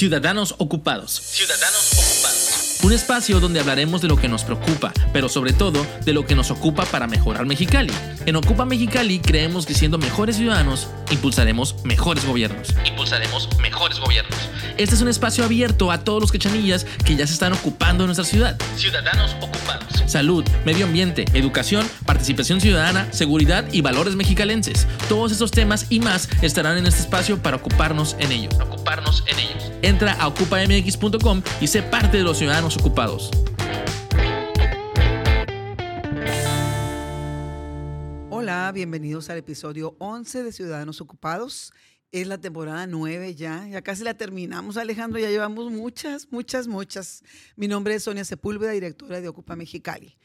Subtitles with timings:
[0.00, 1.10] Ciudadanos Ocupados.
[1.12, 2.78] Ciudadanos Ocupados.
[2.82, 6.34] Un espacio donde hablaremos de lo que nos preocupa, pero sobre todo de lo que
[6.34, 7.92] nos ocupa para mejorar Mexicali.
[8.24, 12.68] En Ocupa Mexicali creemos que siendo mejores ciudadanos, impulsaremos mejores gobiernos.
[12.86, 14.38] Impulsaremos mejores gobiernos.
[14.80, 18.06] Este es un espacio abierto a todos los quechanillas que ya se están ocupando de
[18.06, 18.58] nuestra ciudad.
[18.76, 20.10] Ciudadanos Ocupados.
[20.10, 24.86] Salud, medio ambiente, educación, participación ciudadana, seguridad y valores mexicalenses.
[25.06, 28.54] Todos estos temas y más estarán en este espacio para ocuparnos en ellos.
[28.58, 29.70] Ocuparnos en ellos.
[29.82, 33.30] Entra a ocupamx.com y sé parte de los ciudadanos ocupados.
[38.30, 41.74] Hola, bienvenidos al episodio 11 de Ciudadanos Ocupados.
[42.12, 47.22] Es la temporada 9 ya, ya casi la terminamos Alejandro, ya llevamos muchas, muchas, muchas.
[47.54, 50.18] Mi nombre es Sonia Sepúlveda, directora de Ocupa Mexicali.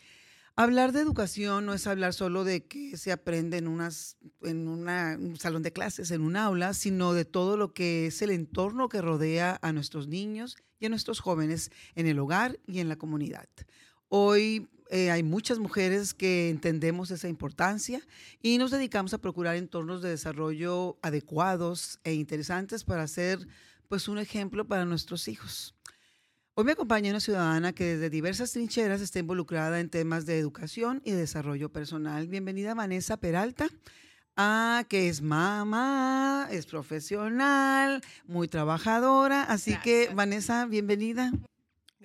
[0.55, 5.15] Hablar de educación no es hablar solo de que se aprende en, unas, en una,
[5.19, 8.89] un salón de clases, en un aula, sino de todo lo que es el entorno
[8.89, 12.95] que rodea a nuestros niños y a nuestros jóvenes en el hogar y en la
[12.95, 13.47] comunidad.
[14.07, 18.01] Hoy eh, hay muchas mujeres que entendemos esa importancia
[18.41, 23.47] y nos dedicamos a procurar entornos de desarrollo adecuados e interesantes para ser
[23.87, 25.75] pues un ejemplo para nuestros hijos.
[26.53, 31.01] Hoy me acompaña una ciudadana que desde diversas trincheras está involucrada en temas de educación
[31.03, 32.27] y desarrollo personal.
[32.27, 33.67] Bienvenida Vanessa Peralta,
[34.37, 39.43] ah, que es mamá, es profesional, muy trabajadora.
[39.43, 41.31] Así que Vanessa, bienvenida.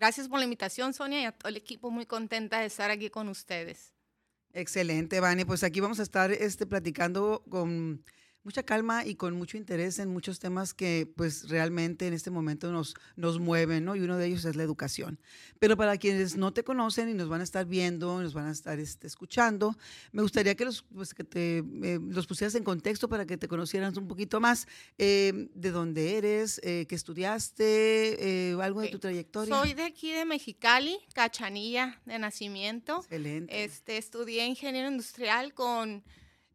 [0.01, 3.11] Gracias por la invitación, Sonia, y a todo el equipo muy contenta de estar aquí
[3.11, 3.93] con ustedes.
[4.55, 5.45] Excelente, Vani.
[5.45, 8.03] Pues aquí vamos a estar este, platicando con
[8.43, 12.73] mucha calma y con mucho interés en muchos temas que pues realmente en este momento
[12.73, 13.97] nos, nos mueven, ¿no?
[13.97, 15.19] Y uno de ellos es la educación.
[15.59, 18.53] Pero para quienes no te conocen y nos van a estar viendo, nos van a
[18.53, 19.77] estar este, escuchando,
[20.13, 23.49] me gustaría que los, pues, que te, eh, los pusieras en contexto para que te
[23.49, 24.67] conocieran un poquito más
[24.99, 29.55] eh, de dónde eres, eh, qué estudiaste, eh, algo de tu trayectoria.
[29.55, 32.99] Soy de aquí de Mexicali, Cachanilla de nacimiento.
[32.99, 33.65] Excelente.
[33.65, 36.03] Este, estudié ingeniero industrial con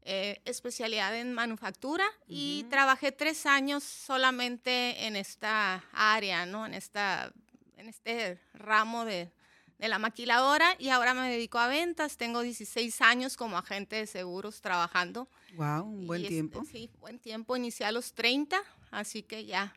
[0.07, 6.65] eh, especialidad en manufactura y trabajé tres años solamente en esta área, ¿no?
[6.65, 7.33] En, esta,
[7.77, 9.31] en este ramo de,
[9.79, 12.17] de la maquiladora y ahora me dedico a ventas.
[12.17, 15.27] Tengo 16 años como agente de seguros trabajando.
[15.55, 16.63] Wow, un buen Y, este, tiempo.
[16.71, 17.55] sí, buen tiempo.
[17.57, 18.61] Inicié a los 30,
[18.91, 19.73] así que ya,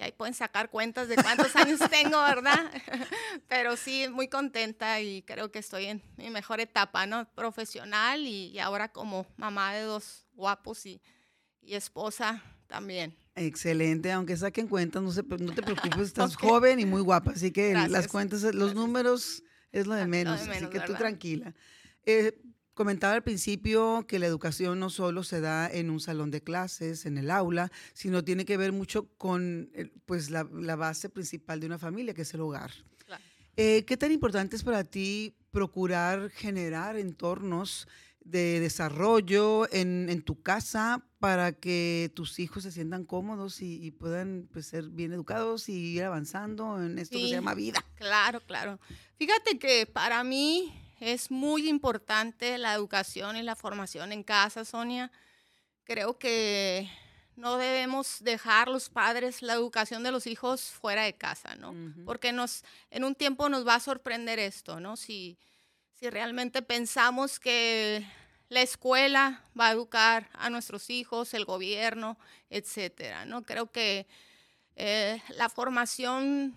[0.00, 2.70] ya ahí pueden sacar cuentas de cuántos años tengo, ¿verdad?
[3.48, 7.28] Pero sí, muy contenta y creo que estoy en mi mejor etapa, ¿no?
[7.34, 11.02] Profesional y, y ahora como mamá de dos guapos y,
[11.60, 13.14] y esposa también.
[13.34, 16.40] Excelente, aunque saquen cuentas, no, se, no te preocupes, estás Ok.
[16.40, 20.06] joven y muy guapa, así que las cuentas, los números es lo de lo de
[20.06, 21.54] menos, así que tú tranquila.
[22.06, 22.40] Eh,
[22.74, 27.06] comentaba al principio que la educación no solo se da en un salón de clases,
[27.06, 31.60] en el aula, sino tiene que ver mucho con eh, pues, la, la base principal
[31.60, 32.70] de una familia, que es el hogar.
[33.06, 33.22] Claro.
[33.56, 37.88] Eh, ¿Qué tan importante es para ti procurar generar entornos
[38.22, 43.90] de desarrollo en, en tu casa para que tus hijos se sientan cómodos y, y
[43.90, 47.84] puedan pues, ser bien educados y ir avanzando en esto que se llama vida?
[47.96, 48.78] Claro, claro.
[49.16, 55.10] Fíjate que para mí es muy importante la educación y la formación en casa, Sonia.
[55.84, 56.90] Creo que
[57.36, 61.74] no debemos dejar los padres la educación de los hijos fuera de casa, ¿no?
[62.04, 64.98] Porque nos, en un tiempo nos va a sorprender esto, ¿no?
[64.98, 65.38] Si,
[65.98, 68.06] si realmente pensamos que
[68.50, 72.18] la escuela va a educar a nuestros hijos, el gobierno,
[72.50, 73.42] etcétera, ¿no?
[73.42, 74.06] Creo que
[74.76, 76.54] eh, la formación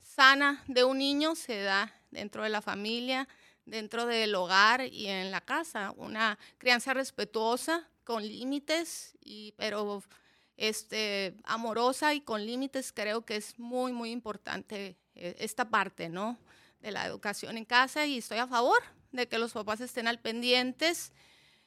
[0.00, 3.28] sana de un niño se da dentro de la familia,
[3.64, 5.92] dentro del hogar y en la casa.
[5.96, 10.02] Una crianza respetuosa, con límites, y, pero
[10.56, 16.38] este, amorosa y con límites, creo que es muy, muy importante eh, esta parte, ¿no?
[16.80, 20.18] De la educación en casa y estoy a favor de que los papás estén al
[20.18, 21.12] pendientes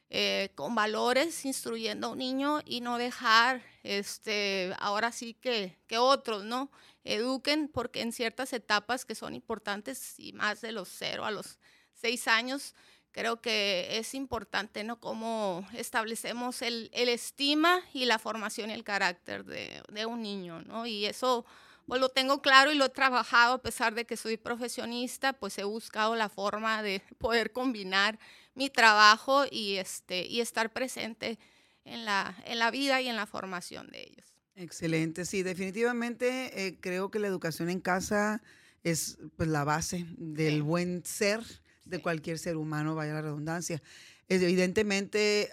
[0.09, 5.97] eh, con valores, instruyendo a un niño y no dejar, este, ahora sí que, que
[5.97, 6.72] otros, ¿no?
[7.03, 11.59] Eduquen, porque en ciertas etapas que son importantes y más de los cero a los
[11.96, 12.76] seis años,
[13.12, 15.00] creo que es importante, ¿no?
[15.00, 20.62] Cómo establecemos el, el estima y la formación y el carácter de, de un niño,
[20.62, 20.86] ¿no?
[20.86, 21.46] Y eso
[21.88, 25.58] pues lo tengo claro y lo he trabajado a pesar de que soy profesionista, pues
[25.59, 28.20] he buscado la forma de poder combinar
[28.56, 31.38] mi trabajo y, este, y estar presente
[31.84, 34.26] en la, en la vida y en la formación de ellos.
[34.56, 38.42] Excelente, sí, definitivamente eh, creo que la educación en casa
[38.84, 40.62] es pues, la base del Sí.
[40.62, 41.44] buen ser
[41.85, 43.82] de cualquier ser humano, vaya la redundancia.
[44.28, 45.49] Evidentemente,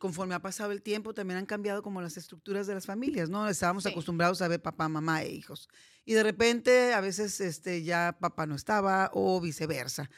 [0.00, 3.48] conforme ha pasado el tiempo, también han cambiado como las estructuras de las familias, ¿no?
[3.48, 5.68] Estábamos acostumbrados a ver papá, mamá e hijos.
[6.04, 10.08] Y de repente, a veces este, ya papá no estaba o viceversa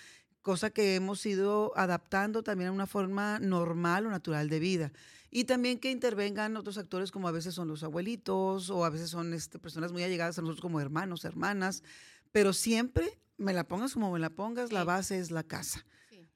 [0.47, 4.93] cosa que hemos ido adaptando también a una forma normal o natural de vida.
[5.29, 9.11] Y también que intervengan otros actores como a veces son los abuelitos o a veces
[9.11, 11.82] son este, personas muy allegadas a nosotros como hermanos, hermanas,
[12.31, 15.85] pero siempre me la pongas como me la pongas, la base es la casa.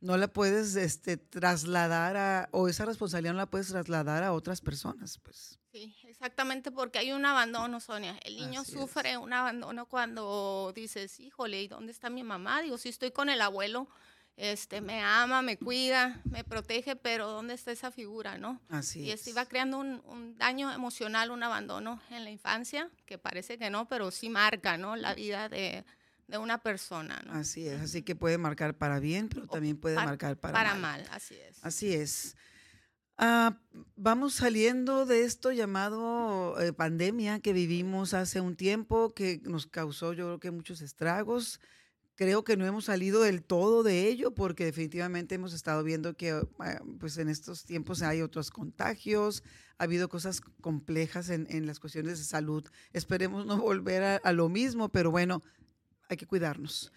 [0.00, 4.62] No la puedes este, trasladar a, o esa responsabilidad no la puedes trasladar a otras
[4.62, 5.18] personas.
[5.18, 5.58] Pues.
[5.72, 8.18] Sí, exactamente, porque hay un abandono, Sonia.
[8.24, 12.62] El niño sufre un abandono cuando dices, híjole, ¿y dónde está mi mamá?
[12.62, 13.88] Digo, si estoy con el abuelo,
[14.36, 18.58] este, me ama, me cuida, me protege, pero ¿dónde está esa figura, no?
[18.70, 23.58] Así y esto iba creando un, daño emocional, un abandono en la infancia, que parece
[23.58, 24.96] que no, pero sí marca, ¿no?
[24.96, 25.84] La vida de,
[26.38, 27.32] una persona, ¿no?
[27.32, 31.06] Así es, así que puede marcar para bien, pero también puede marcar para, para mal.
[31.10, 31.58] Así es.
[31.62, 32.36] Así es.
[33.22, 33.58] Ah,
[33.96, 40.14] vamos saliendo de esto llamado eh, pandemia que vivimos hace un tiempo, que nos causó
[40.14, 41.60] yo creo que muchos estragos.
[42.14, 46.30] Creo que no hemos salido del todo de ello porque definitivamente hemos estado viendo que
[46.60, 49.42] ah, pues en estos tiempos hay otros contagios,
[49.76, 52.66] ha habido cosas complejas en, las cuestiones de salud.
[52.94, 55.42] Esperemos no volver a lo mismo, pero bueno,
[56.10, 56.92] hay que cuidarnos.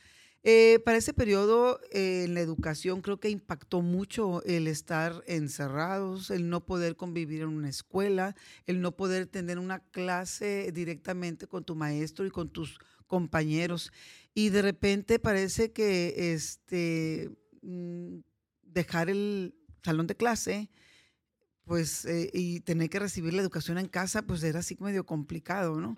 [0.45, 6.31] Eh, para ese periodo eh, en la educación creo que impactó mucho el estar encerrados,
[6.31, 11.63] el no poder convivir en una escuela, el no poder tener una clase directamente con
[11.63, 13.94] tu maestro y con tus compañeros.
[14.33, 17.30] Y de repente parece que este,
[17.62, 18.18] mm,
[18.63, 20.69] dejar el salón de clase,
[21.63, 25.80] pues, eh, y tener que recibir la educación en casa, pues era así medio complicado,
[25.80, 25.98] ¿no?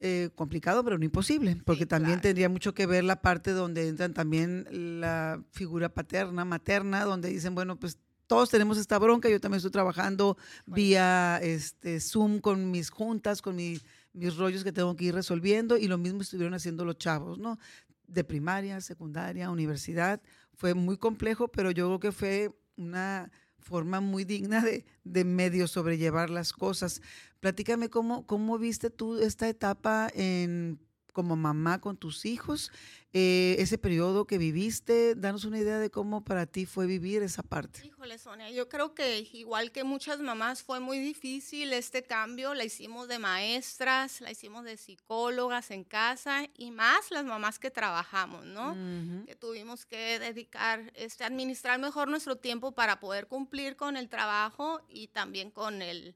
[0.00, 4.14] Eh, complicado, pero no imposible, porque también tendría mucho que ver la parte donde entran
[4.14, 4.64] también
[5.00, 7.98] la figura paterna, materna, donde dicen, bueno, pues
[8.28, 10.36] todos tenemos esta bronca, yo también estoy trabajando
[10.66, 13.82] vía este, Zoom con mis juntas, con mis
[14.36, 17.58] rollos que tengo que ir resolviendo, y lo mismo estuvieron haciendo los chavos, ¿no?
[18.06, 20.22] De primaria, secundaria, universidad.
[20.54, 25.66] Fue muy complejo, pero yo creo que fue una forma muy digna de, de medio
[25.68, 27.02] sobrellevar las cosas.
[27.40, 30.78] Platícame cómo, cómo viste tú esta etapa en
[31.18, 32.70] como mamá con tus hijos,
[33.12, 37.42] eh, ese periodo que viviste, danos una idea de cómo para ti fue vivir esa
[37.42, 37.84] parte.
[37.84, 42.62] Híjole, Sonia, yo creo que igual que muchas mamás fue muy difícil este cambio, la
[42.62, 48.44] hicimos de maestras, la hicimos de psicólogas en casa y más las mamás que trabajamos,
[48.44, 48.76] ¿no?
[49.26, 54.82] Que tuvimos que dedicar, este, administrar mejor nuestro tiempo para poder cumplir con el trabajo
[54.88, 56.14] y también con el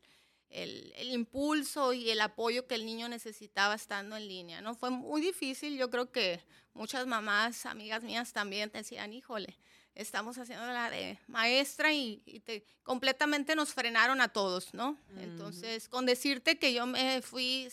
[0.52, 4.75] el, impulso y el apoyo que el niño necesitaba estando en línea, ¿no?
[4.75, 6.40] Fue muy difícil, yo creo que
[6.75, 9.56] muchas mamás, amigas mías también decían, híjole,
[9.94, 12.43] estamos haciendo la de maestra y,
[12.82, 14.99] completamente nos frenaron a todos, ¿no?
[15.19, 17.69] Entonces, con decirte que yo me fui,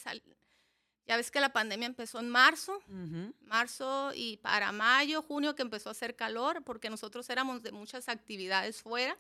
[1.08, 2.82] ya ves que la pandemia empezó en marzo,
[3.42, 8.10] marzo y para mayo, junio que empezó a hacer calor, porque nosotros éramos de muchas
[8.10, 9.18] actividades fuera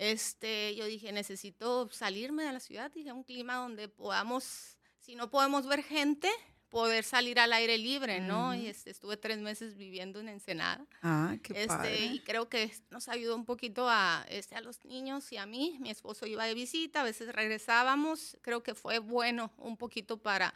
[0.00, 5.30] este, yo dije, necesito salirme de la ciudad, dije, un clima donde podamos, si no
[5.30, 6.30] podemos ver gente,
[6.70, 8.54] poder salir al aire libre, ¿no?
[8.54, 10.86] Y este, estuve tres meses viviendo en Ensenada.
[11.02, 15.30] Ah, qué este, Y creo que nos ayudó un poquito a, este, a los niños
[15.32, 15.76] y a mí.
[15.80, 18.38] Mi esposo iba de visita, a veces regresábamos.
[18.40, 20.54] Creo que fue bueno un poquito para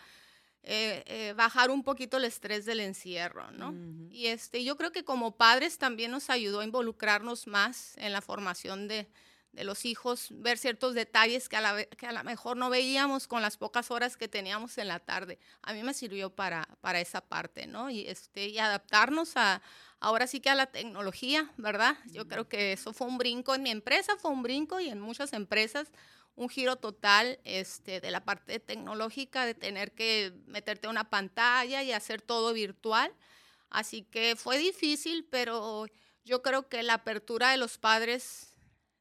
[0.62, 3.74] eh, eh, bajar un poquito el estrés del encierro, ¿no?
[4.10, 8.22] Y este, yo creo que como padres también nos ayudó a involucrarnos más en la
[8.22, 9.06] formación de,
[9.54, 13.26] de los hijos, ver ciertos detalles que a, la, que a lo mejor no veíamos
[13.26, 15.38] con las pocas horas que teníamos en la tarde.
[15.62, 17.90] A mí me sirvió para, para esa parte, ¿no?
[17.90, 19.62] Y, este, y adaptarnos a,
[20.00, 21.96] ahora sí que a la tecnología, ¿verdad?
[22.06, 25.00] Yo creo que eso fue un brinco en mi empresa, fue un brinco y en
[25.00, 25.88] muchas empresas
[26.36, 31.82] un giro total este, de la parte tecnológica, de tener que meterte a una pantalla
[31.82, 33.12] y hacer todo virtual.
[33.70, 35.86] Así que fue difícil, pero
[36.24, 38.53] yo creo que la apertura de los padres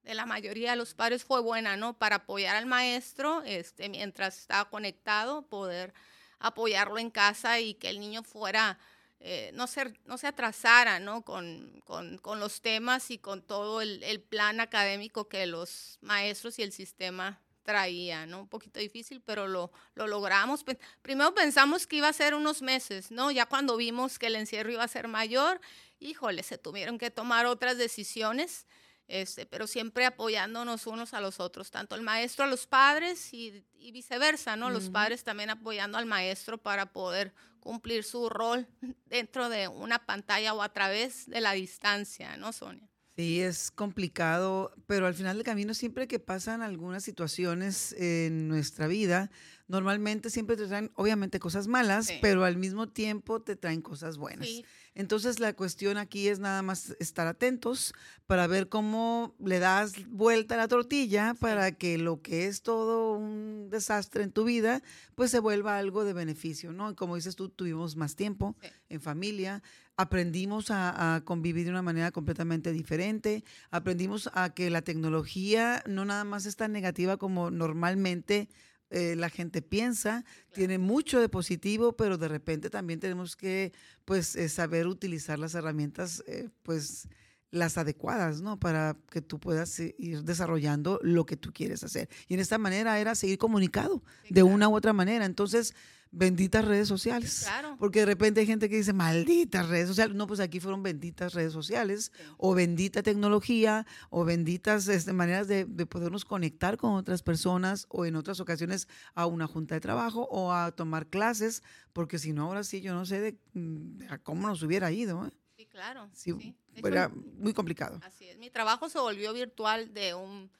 [0.03, 1.97] de la mayoría de los padres fue buena, ¿no?
[1.97, 5.93] Para apoyar al maestro, este, mientras estaba conectado, poder
[6.39, 8.77] apoyarlo en casa y que el niño fuera,
[9.21, 11.23] eh, no, se, no se atrasara, ¿no?
[11.23, 16.59] Con, con, con, los temas y con todo el, el, plan académico que los maestros
[16.59, 18.41] y el sistema traía, ¿no?
[18.41, 20.65] Un poquito difícil, pero lo, lo logramos.
[21.01, 23.31] Primero pensamos que iba a ser unos meses, ¿no?
[23.31, 25.61] Ya cuando vimos que el encierro iba a ser mayor,
[25.99, 28.67] híjole, se tuvieron que tomar otras decisiones.
[29.13, 33.63] Este, pero siempre apoyándonos unos a los otros, tanto el maestro a los padres y,
[33.91, 34.71] viceversa, ¿no?
[34.71, 38.65] Los padres también apoyando al maestro para poder cumplir su rol
[39.05, 42.89] dentro de una pantalla o a través de la distancia, ¿no, Sonia?
[43.15, 48.87] Sí, es complicado, pero al final del camino siempre que pasan algunas situaciones en nuestra
[48.87, 49.29] vida,
[49.67, 54.49] normalmente siempre te traen, obviamente, cosas malas, pero al mismo tiempo te traen cosas buenas.
[54.95, 57.93] Entonces la cuestión aquí es nada más estar atentos
[58.27, 63.13] para ver cómo le das vuelta a la tortilla para que lo que es todo
[63.13, 64.81] un desastre en tu vida,
[65.15, 66.95] pues se vuelva algo de beneficio, ¿no?
[66.95, 68.55] como dices tú, tuvimos más tiempo
[68.89, 69.63] en familia,
[69.97, 76.23] aprendimos a, convivir de una manera completamente diferente, aprendimos a que la tecnología no nada
[76.23, 78.49] más es tan negativa como normalmente
[78.89, 80.23] eh, la gente piensa,
[80.53, 83.73] tiene mucho de positivo, pero de repente también tenemos que
[84.05, 87.07] pues eh, saber utilizar las herramientas eh, pues
[87.49, 88.59] las adecuadas, ¿no?
[88.59, 92.09] Para que tú puedas ir desarrollando lo que tú quieres hacer.
[92.27, 95.25] Y en esta manera era seguir comunicado de una u otra manera.
[95.25, 95.75] Entonces,
[96.13, 97.41] benditas redes sociales.
[97.43, 97.75] Claro.
[97.79, 100.15] Porque de repente hay gente que dice, malditas redes sociales.
[100.15, 105.65] No, pues aquí fueron benditas redes sociales, o bendita tecnología, o benditas este, maneras de,
[105.87, 110.53] podernos conectar con otras personas, o en otras ocasiones a una junta de trabajo, o
[110.53, 114.61] a tomar clases, porque si no, ahora sí, yo no sé de, mm, cómo nos
[114.61, 115.25] hubiera ido.
[115.25, 115.31] ¿eh?
[115.57, 116.09] Sí, claro.
[116.13, 117.99] Sí, Era muy complicado.
[118.03, 118.37] Así es.
[118.37, 120.51] Mi trabajo se volvió virtual de un...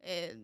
[0.00, 0.36] Eh,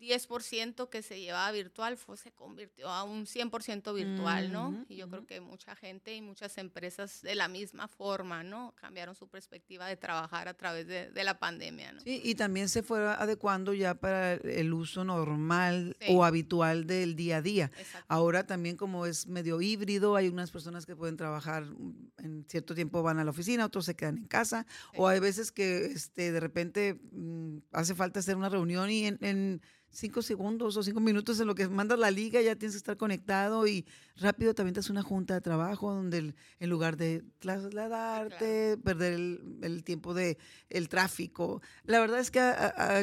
[0.00, 4.84] 10% que se llevaba virtual fue, se convirtió a un 100% virtual, ¿no?
[4.88, 8.74] y yo creo que mucha gente y muchas empresas de la misma forma, ¿no?
[8.76, 12.00] Cambiaron su perspectiva de trabajar a través de, la pandemia, ¿no?
[12.00, 17.38] Sí, y también se fue adecuando ya para el uso normal o habitual del día
[17.38, 17.70] a día.
[18.06, 22.74] Ahora también como es medio híbrido, hay unas personas que pueden trabajar mm, en cierto
[22.74, 26.30] tiempo van a la oficina, otros se quedan en casa, o hay veces que este,
[26.30, 29.60] de repente mm, hace falta hacer una reunión y en
[29.96, 32.96] cinco segundos o cinco minutos en lo que mandas la liga, ya tienes que estar
[32.96, 33.86] conectado y
[34.16, 39.14] rápido también te haces una junta de trabajo donde en lugar de trasladarte, perder
[39.62, 40.38] el, tiempo de
[40.68, 41.62] el tráfico.
[41.84, 42.40] La verdad es que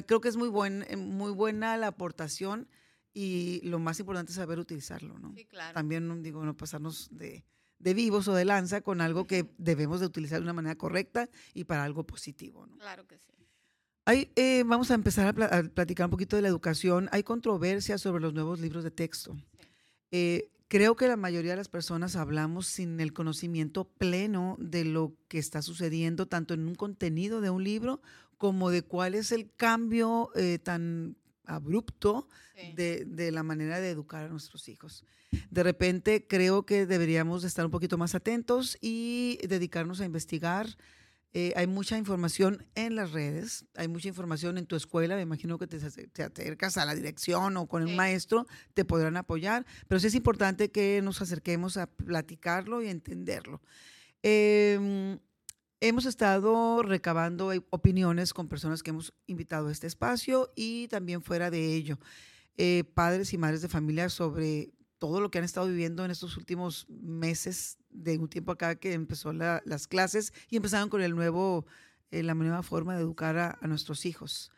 [0.06, 2.68] creo que es muy, buen, eh, muy buena la aportación
[3.14, 5.34] y lo más importante es saber utilizarlo, ¿no?
[5.36, 5.74] Sí, claro.
[5.74, 7.46] También, digo, no pasarnos de,
[7.80, 11.30] de vivos o de lanza con algo que debemos de utilizar de una manera correcta
[11.54, 12.78] y para algo positivo, ¿no?
[12.78, 13.43] Claro que sí.
[14.06, 17.08] Eh, vamos a empezar a, platicar un poquito de la educación.
[17.12, 19.36] Hay controversia sobre los nuevos libros de texto.
[20.12, 25.14] Eh, creo que la mayoría de las personas hablamos sin el conocimiento pleno de lo
[25.30, 28.02] que está sucediendo, tanto en un contenido de un libro
[28.38, 32.28] como de cuál es el cambio eh, tan abrupto
[32.76, 35.06] de, de, la manera de educar a nuestros hijos.
[35.50, 40.68] De repente creo que deberíamos estar un poquito más atentos y dedicarnos a investigar
[41.36, 45.58] eh, hay mucha información en las redes, hay mucha información en tu escuela, me imagino
[45.58, 50.00] que te, te acercas a la dirección o con el maestro, te podrán apoyar, pero
[50.00, 53.62] sí es importante que nos acerquemos a platicarlo y entenderlo.
[54.22, 55.18] Em,
[55.82, 61.50] hemos estado recabando opiniones con personas que hemos invitado a este espacio y también fuera
[61.50, 61.98] de ello,
[62.58, 64.72] eh, padres y madres de familia sobre
[65.04, 68.94] todo lo que han estado viviendo en estos últimos meses de un tiempo acá que
[68.94, 71.66] empezó las clases y empezaron con el nuevo,
[72.10, 74.50] eh, la nueva forma de educar a, nuestros hijos.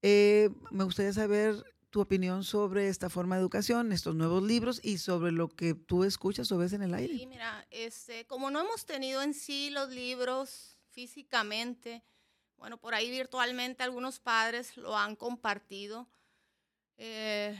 [0.00, 4.96] Eh, me gustaría saber tu opinión sobre esta forma de educación, estos nuevos libros y
[4.96, 7.12] sobre lo que tú escuchas o ves en el aire.
[7.12, 12.02] Sí, mira, este, como no hemos tenido en sí los libros físicamente,
[12.56, 16.08] bueno, por ahí virtualmente algunos padres lo han compartido.
[16.96, 17.54] Eh,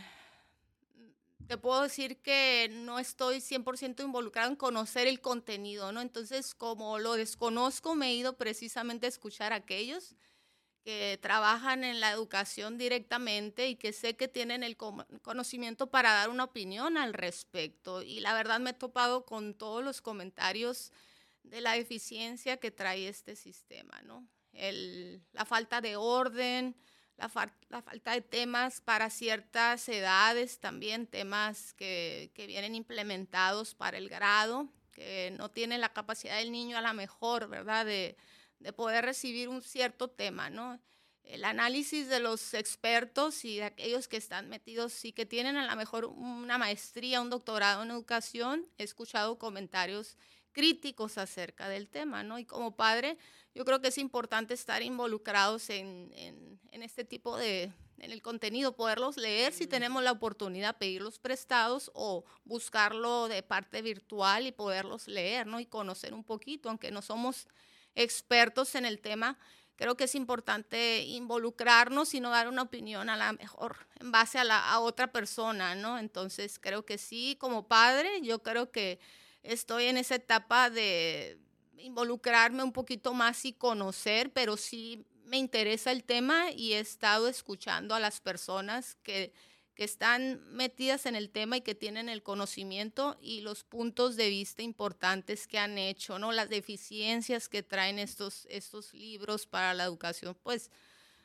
[1.52, 6.00] te puedo decir que no estoy 100% involucrado en conocer el contenido, ¿no?
[6.00, 10.16] Entonces, como lo desconozco, me he ido precisamente a escuchar a aquellos
[10.82, 16.30] que trabajan en la educación directamente y que sé que tienen el conocimiento para dar
[16.30, 18.00] una opinión al respecto.
[18.00, 20.90] Y la verdad me he topado con todos los comentarios
[21.42, 24.26] de la deficiencia que trae este sistema, ¿no?
[24.54, 26.74] El, la falta de orden,
[27.68, 34.68] la, falta de temas para ciertas edades, también temas que, vienen implementados para el grado,
[34.90, 38.16] que no tienen la capacidad del niño a la mejor, ¿verdad?, de,
[38.76, 40.78] poder recibir un cierto tema, ¿no?
[41.24, 45.66] El análisis de los expertos y de aquellos que están metidos y que tienen a
[45.66, 50.16] lo mejor una maestría, un doctorado en educación, he escuchado comentarios
[50.52, 52.38] críticos acerca del tema, ¿no?
[52.38, 53.18] Y como padre,
[53.54, 56.12] yo creo que es importante estar involucrados en,
[56.70, 61.90] en, este tipo de, en el contenido, poderlos leer si tenemos la oportunidad, pedirlos prestados
[61.94, 65.60] o buscarlo de parte virtual y poderlos leer, ¿no?
[65.60, 67.46] Y conocer un poquito, aunque no somos
[67.94, 69.38] expertos en el tema,
[69.76, 74.38] creo que es importante involucrarnos y no dar una opinión a la mejor en base
[74.38, 75.98] a, la, a otra persona, ¿no?
[75.98, 78.98] Entonces creo que sí, como padre, yo creo que
[79.42, 81.38] estoy en esa etapa de
[81.78, 87.28] involucrarme un poquito más y conocer, pero sí me interesa el tema y he estado
[87.28, 89.32] escuchando a las personas que,
[89.74, 94.28] que están metidas en el tema y que tienen el conocimiento y los puntos de
[94.28, 96.32] vista importantes que han hecho, ¿no?
[96.32, 100.70] Las deficiencias que traen estos, estos libros para la educación, pues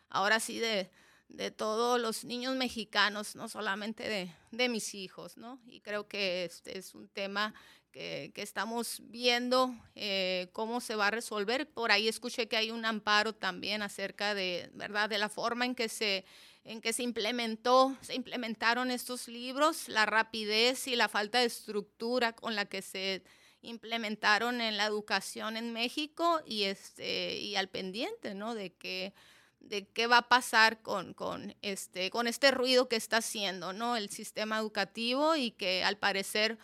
[0.09, 0.89] ahora sí de,
[1.29, 5.59] de todos los niños mexicanos, no solamente de, de, mis hijos, ¿no?
[5.67, 7.53] Y creo que este es un tema
[7.91, 11.69] que, que estamos viendo eh, cómo se va a resolver.
[11.69, 15.75] Por ahí escuché que hay un amparo también acerca de, ¿verdad?, de la forma en
[15.75, 16.25] que se
[16.63, 22.33] en que se implementó, se implementaron estos libros, la rapidez y la falta de estructura
[22.33, 23.23] con la que se
[23.61, 28.53] implementaron en la educación en México y este y al pendiente, ¿no?
[28.53, 29.13] De que
[29.59, 33.97] de qué va a pasar con, con, este, con este ruido que está haciendo ¿no?
[33.97, 36.57] el sistema educativo y que al parecer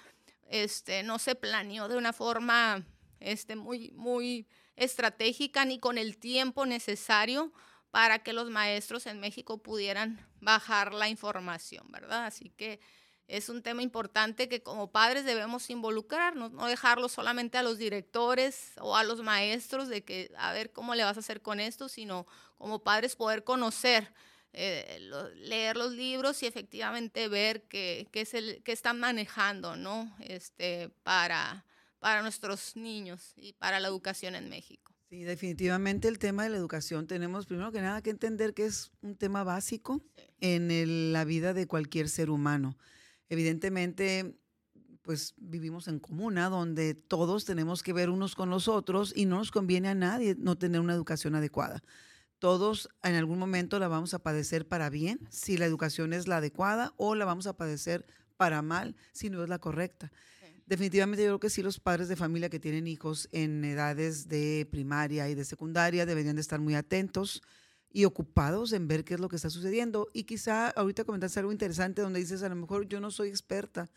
[0.53, 2.85] este, no se planeó de una forma
[3.19, 7.51] este, muy, muy estratégica ni con el tiempo necesario
[7.89, 12.27] para que los maestros en México pudieran bajar la información, ¿verdad?
[12.27, 12.79] Así que
[13.27, 18.73] es un tema importante que como padres debemos involucrarnos, no dejarlo solamente a los directores
[18.79, 21.89] o a los maestros de que a ver cómo le vas a hacer con esto,
[21.89, 22.27] sino
[22.59, 24.13] como padres poder conocer,
[24.53, 24.99] eh,
[25.35, 30.15] leer los libros y efectivamente ver qué, qué, es el, qué están manejando ¿no?
[30.19, 31.65] este, para,
[31.97, 34.93] para nuestros niños y para la educación en México.
[35.09, 38.91] Sí, definitivamente el tema de la educación tenemos primero que nada que entender que es
[39.01, 40.23] un tema básico sí.
[40.41, 42.77] en el, la vida de cualquier ser humano.
[43.29, 44.35] Evidentemente,
[45.01, 49.37] pues vivimos en comuna donde todos tenemos que ver unos con los otros y no
[49.37, 51.83] nos conviene a nadie no tener una educación adecuada.
[52.43, 56.35] Todos en algún momento la vamos a padecer para bien si la educación es la
[56.39, 60.11] adecuada o la vamos a padecer para mal si no es la correcta.
[60.41, 60.61] Sí.
[60.65, 64.67] Definitivamente yo creo que sí los padres de familia que tienen hijos en edades de
[64.69, 67.41] primaria y de secundaria deberían de estar muy atentos
[67.89, 70.09] y ocupados en ver qué es lo que está sucediendo.
[70.11, 73.89] Y quizá ahorita comentaste algo interesante donde dices, a lo mejor yo no soy experta,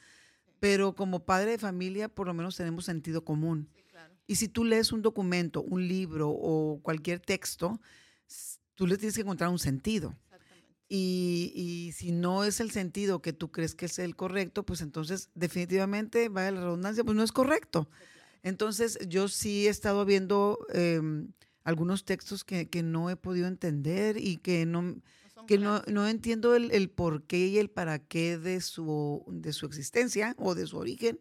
[0.60, 3.68] pero como padre de familia por lo menos tenemos sentido común.
[3.74, 4.14] Sí, claro.
[4.28, 7.80] Y si tú lees un documento, un libro o cualquier texto,
[8.74, 10.14] tú le tienes que encontrar un sentido.
[10.88, 14.80] Y, y, si no es el sentido que tú crees que es el correcto, pues
[14.82, 17.88] entonces definitivamente, vaya la redundancia, pues no es correcto.
[18.44, 20.58] Entonces yo sí he estado viendo...
[20.72, 21.00] Eh,
[21.66, 26.06] algunos textos que, que, no he podido entender y que no, no que no, no,
[26.06, 30.54] entiendo el, el, por qué y el para qué de su, de su existencia o
[30.54, 31.18] de su origen,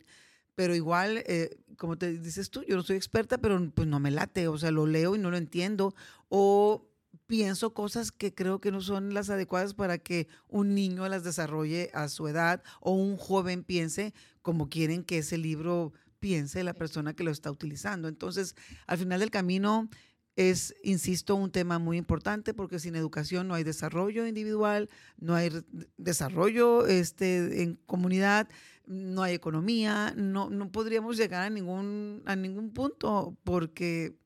[0.54, 4.12] pero igual, eh, como te dices tú, yo no soy experta, pero pues no me
[4.12, 5.96] late, o sea, lo leo y no lo entiendo,
[6.30, 6.88] o
[7.28, 11.90] pienso cosas que creo que no son las adecuadas para que un niño las desarrolle
[11.94, 17.14] a su edad o un joven piense como quieren que ese libro piense la persona
[17.14, 18.08] que lo está utilizando.
[18.08, 18.56] Entonces,
[18.88, 19.90] al final del camino,
[20.36, 25.50] es, insisto, un tema muy importante porque sin educación no hay desarrollo individual, no hay
[25.98, 28.50] desarrollo este, en comunidad,
[28.86, 34.18] no hay economía, no, no podríamos llegar a ningún, a ningún punto porque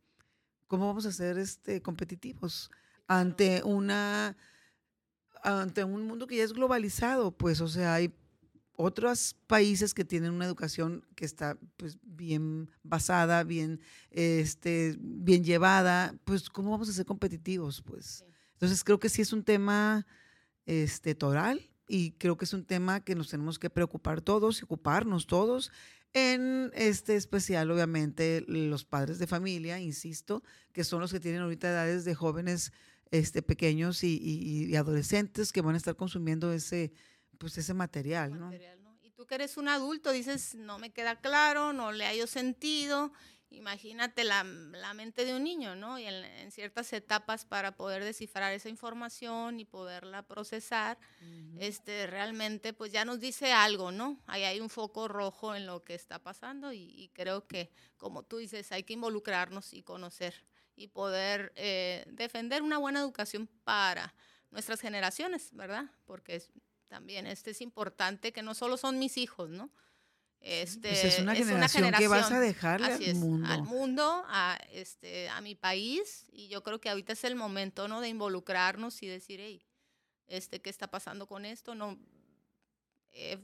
[0.68, 2.72] ¿cómo vamos a ser este, competitivos
[3.10, 4.38] ante una
[5.44, 7.32] ante un mundo que ya es globalizado?
[7.32, 8.14] Pues, o sea, hay
[8.76, 16.16] otros países que tienen una educación que está pues, bien basada, bien, este, bien llevada,
[16.24, 17.82] pues ¿cómo vamos a ser competitivos?
[17.82, 18.24] Pues?
[18.54, 20.06] Entonces creo que sí es un tema
[20.66, 24.64] este, toral y creo que es un tema que nos tenemos que preocupar todos y
[24.64, 25.72] ocuparnos todos.
[26.14, 30.42] En este especial, obviamente, los padres de familia, insisto,
[30.72, 32.72] que son los que tienen ahorita edades de jóvenes
[33.12, 36.94] este, pequeños y, y, y adolescentes que van a estar consumiendo ese,
[37.38, 38.92] pues ese material, material ¿no?
[38.92, 39.00] ¿no?
[39.02, 43.12] Y tú que eres un adulto dices, no me queda claro, no le hallo sentido.
[43.52, 45.98] Imagínate la, la mente de un niño, ¿no?
[45.98, 51.58] Y en, en, ciertas etapas para poder descifrar esa información y poderla procesar, uh -huh.
[51.60, 54.22] este, realmente pues ya nos dice algo, ¿no?
[54.28, 58.22] Ahí hay un foco rojo en lo que está pasando y, y creo que, como
[58.22, 60.36] tú dices, hay que involucrarnos y conocer
[60.80, 64.16] y poder eh, defender una buena educación para
[64.50, 65.92] nuestras generaciones, ¿verdad?
[66.06, 66.42] Porque
[66.88, 69.70] también este es importante que no solo son mis hijos, ¿no?
[70.40, 73.48] Este, pues es, una, es generación una, generación que vas a dejarle al es, mundo.
[73.50, 77.90] Al mundo, a, este, a mi país, y yo creo que ahorita es el momento,
[77.90, 78.00] ¿no?
[78.00, 79.62] De involucrarnos y decir, hey,
[80.28, 81.76] este, ¿qué está pasando con esto?
[81.76, 82.00] No,
[83.12, 83.38] eh,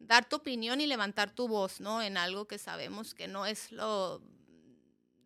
[0.00, 2.02] dar tu opinión y levantar tu voz, ¿no?
[2.02, 4.20] En algo que sabemos que no es lo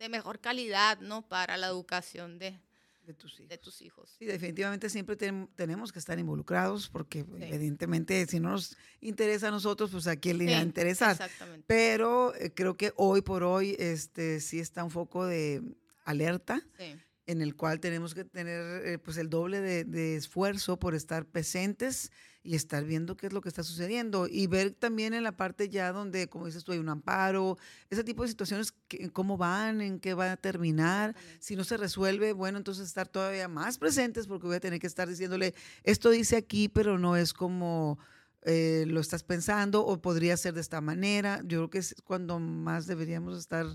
[0.05, 1.27] de mejor calidad, ¿no?
[1.27, 2.59] Para la educación de,
[3.05, 3.49] de tus hijos.
[3.49, 4.15] De tus hijos.
[4.19, 7.29] Sí, definitivamente siempre ten, tenemos que estar involucrados porque sí.
[7.39, 11.11] evidentemente si no nos interesa a nosotros, pues a quién le va a interesar.
[11.11, 11.65] Exactamente.
[11.67, 15.61] Pero eh, creo que hoy por hoy este, sí está un foco de
[16.03, 16.61] alerta.
[16.77, 16.95] Sí.
[17.27, 22.11] en el cual tenemos que tener eh, pues el doble de, esfuerzo por estar presentes
[22.45, 25.67] y estar viendo qué es lo que está sucediendo y ver también en la parte
[25.67, 27.57] ya donde, como dices tú, hay un amparo,
[27.89, 28.73] ese tipo de situaciones,
[29.11, 33.47] cómo van, en qué va a terminar, si no se resuelve, bueno, entonces estar todavía
[33.47, 37.33] más presentes porque voy a tener que estar diciéndole, esto dice aquí, pero no es
[37.33, 37.99] como...
[38.47, 41.41] Eh, lo estás pensando o podría ser de esta manera.
[41.45, 43.65] Yo creo que es cuando más deberíamos estar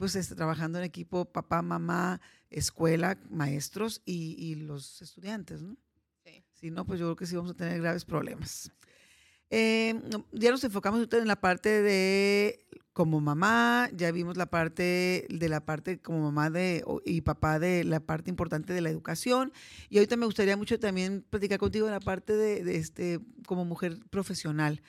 [0.00, 5.76] pues este, trabajando en equipo, papá, mamá, escuela, maestros y, los estudiantes, ¿no?
[6.60, 8.70] Si no, pues yo creo que sí vamos a tener graves problemas.
[9.48, 10.00] Eh,
[10.32, 15.64] ya nos enfocamos en la parte de como mamá, ya vimos la parte de la
[15.64, 19.52] parte como mamá de, y papá de la parte importante de la educación.
[19.88, 23.98] Y ahorita me gustaría mucho también platicar contigo de la parte de, este, como mujer
[24.10, 24.82] profesional.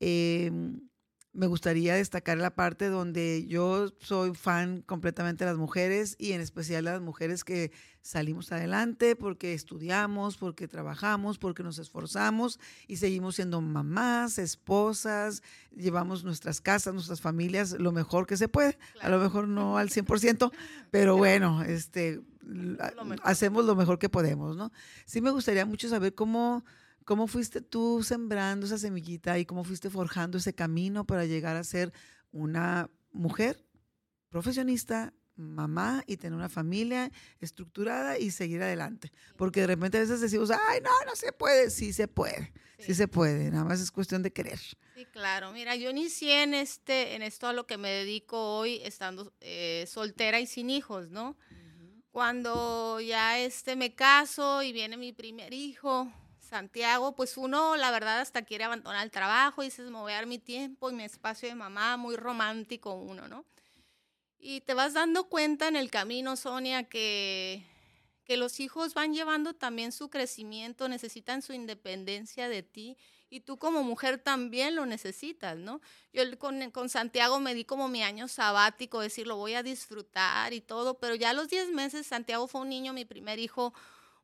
[0.00, 0.50] Eh,
[1.34, 6.42] me gustaría destacar la parte donde yo soy fan completamente de las mujeres y en
[6.42, 13.36] especial las mujeres que salimos adelante porque estudiamos, porque trabajamos, porque nos esforzamos y seguimos
[13.36, 15.42] siendo mamás, esposas,
[15.74, 18.78] llevamos nuestras casas, nuestras familias lo mejor que se puede.
[19.00, 20.52] A lo mejor no al 100%,
[20.90, 22.20] pero bueno, este,
[23.22, 24.70] hacemos lo mejor que podemos, ¿no?
[25.06, 26.64] Sí me gustaría mucho saber cómo
[27.04, 31.64] ¿Cómo fuiste tú sembrando esa semillita y cómo fuiste forjando ese camino para llegar a
[31.64, 31.92] ser
[32.30, 33.64] una mujer
[34.28, 37.10] profesionista, mamá y tener una familia
[37.40, 39.12] estructurada y seguir adelante?
[39.36, 41.70] Porque de repente a veces decimos, ay, no, no se puede.
[41.70, 44.58] Sí se puede, sí, se puede, nada más es cuestión de querer.
[44.94, 45.52] Sí, claro.
[45.52, 49.84] Mira, yo inicié en, este, en esto a lo que me dedico hoy, estando eh,
[49.88, 51.36] soltera y sin hijos, ¿no?
[52.12, 56.12] Cuando ya este, me caso y viene mi primer hijo,
[56.52, 60.38] Santiago, pues uno, la verdad, hasta quiere abandonar el trabajo y dices, me voy mi
[60.38, 63.46] tiempo y mi espacio de mamá, muy romántico uno, ¿no?
[64.38, 67.64] Y te vas dando cuenta en el camino, Sonia, que,
[68.26, 72.98] que los hijos van llevando también su crecimiento, necesitan su independencia de ti
[73.30, 75.80] y tú como mujer también lo necesitas, ¿no?
[76.12, 80.52] Yo con, con, Santiago me di como mi año sabático, decir, lo voy a disfrutar
[80.52, 83.72] y todo, pero ya a los 10 meses Santiago fue un niño, mi primer hijo,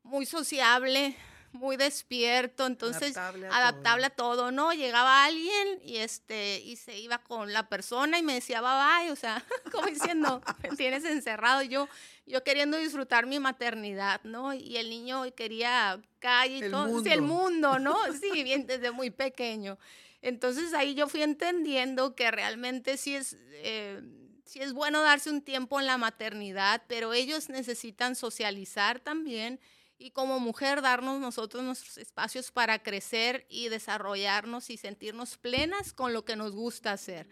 [0.03, 1.17] muy sociable,
[1.51, 4.51] muy despierto, entonces adaptable a, todo.
[4.51, 4.73] ¿no?
[4.73, 9.11] Llegaba alguien y este y se iba con la persona y me decía bye bye,
[9.11, 11.61] o sea, como diciendo, me tienes encerrado.
[11.61, 11.87] Yo
[12.25, 14.53] yo queriendo disfrutar mi maternidad, ¿no?
[14.53, 17.11] Y el niño quería calle y todo, mundo.
[17.11, 17.97] el mundo, ¿no?
[18.21, 19.77] Sí, bien desde muy pequeño.
[20.21, 24.01] Entonces ahí yo fui entendiendo que realmente sí es eh,
[24.49, 29.59] sí es bueno darse un tiempo en la maternidad, pero ellos necesitan socializar también
[29.99, 36.13] y como mujer darnos nosotros nuestros espacios para crecer y desarrollarnos y sentirnos plenas con
[36.13, 37.27] lo que nos gusta hacer.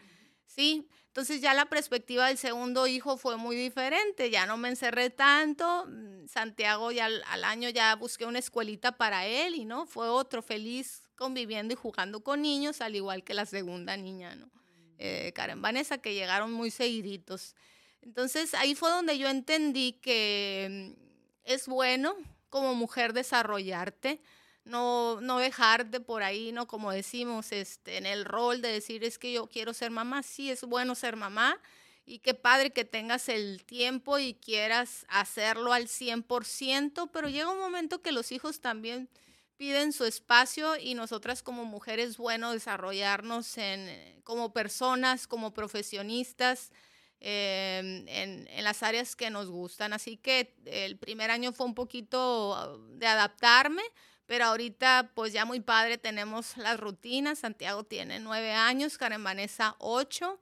[0.45, 5.10] Sí, entonces ya la perspectiva del segundo hijo fue muy diferente, ya no me encerré
[5.10, 10.10] tanto, mm, Santiago ya al, año ya busqué una escuelita para él y no, fue
[10.10, 14.49] otro feliz conviviendo y jugando con niños, al igual que la segunda niña, ¿no?
[14.99, 17.56] Eh, Karen Vanessa, que llegaron muy seguiditos.
[18.01, 21.01] Entonces ahí fue donde yo entendí que mm,
[21.43, 22.15] es bueno
[22.49, 24.21] como mujer desarrollarte,
[24.65, 26.67] no, no dejarte por ahí, ¿no?
[26.67, 30.49] Como decimos, este, en el rol de decir es que yo quiero ser mamá, sí
[30.51, 31.60] es bueno ser mamá
[32.05, 37.60] y qué padre que tengas el tiempo y quieras hacerlo al 100%, pero llega un
[37.60, 39.10] momento que los hijos también
[39.57, 46.71] piden su espacio y nosotras como mujeres, bueno, desarrollarnos en, como personas, como profesionistas,
[47.19, 49.91] Em, en, en, las áreas que nos gustan.
[49.91, 53.82] Así que el primer año fue un poquito de adaptarme,
[54.27, 57.39] pero ahorita pues ya muy padre tenemos las rutinas.
[57.39, 60.39] Santiago tiene nueve años, Karen Vanessa ocho.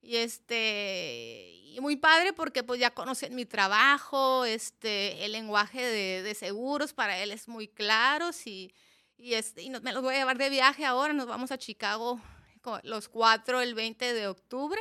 [0.00, 6.22] Y este, y muy padre porque pues ya conocen mi trabajo, este, el lenguaje de,
[6.22, 8.30] de seguros para él es muy claro.
[8.46, 8.72] Y,
[9.18, 12.20] y, este, y me los voy a llevar de viaje ahora, nos vamos a Chicago
[12.82, 14.80] los cuatro el 20 de octubre.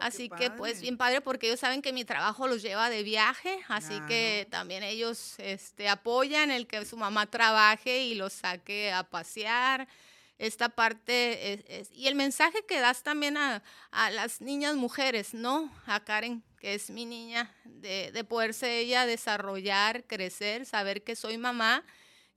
[0.00, 3.58] Así que pues bien padre porque ellos saben que mi trabajo los lleva de viaje,
[3.68, 9.04] así que también ellos este, apoyan el que su mamá trabaje y los saque a
[9.04, 9.88] pasear.
[10.36, 15.72] Esta parte es, y el mensaje que das también a, a, las niñas mujeres, ¿no?
[15.86, 21.38] A Karen, que es mi niña, de, de poderse ella desarrollar, crecer, saber que soy
[21.38, 21.84] mamá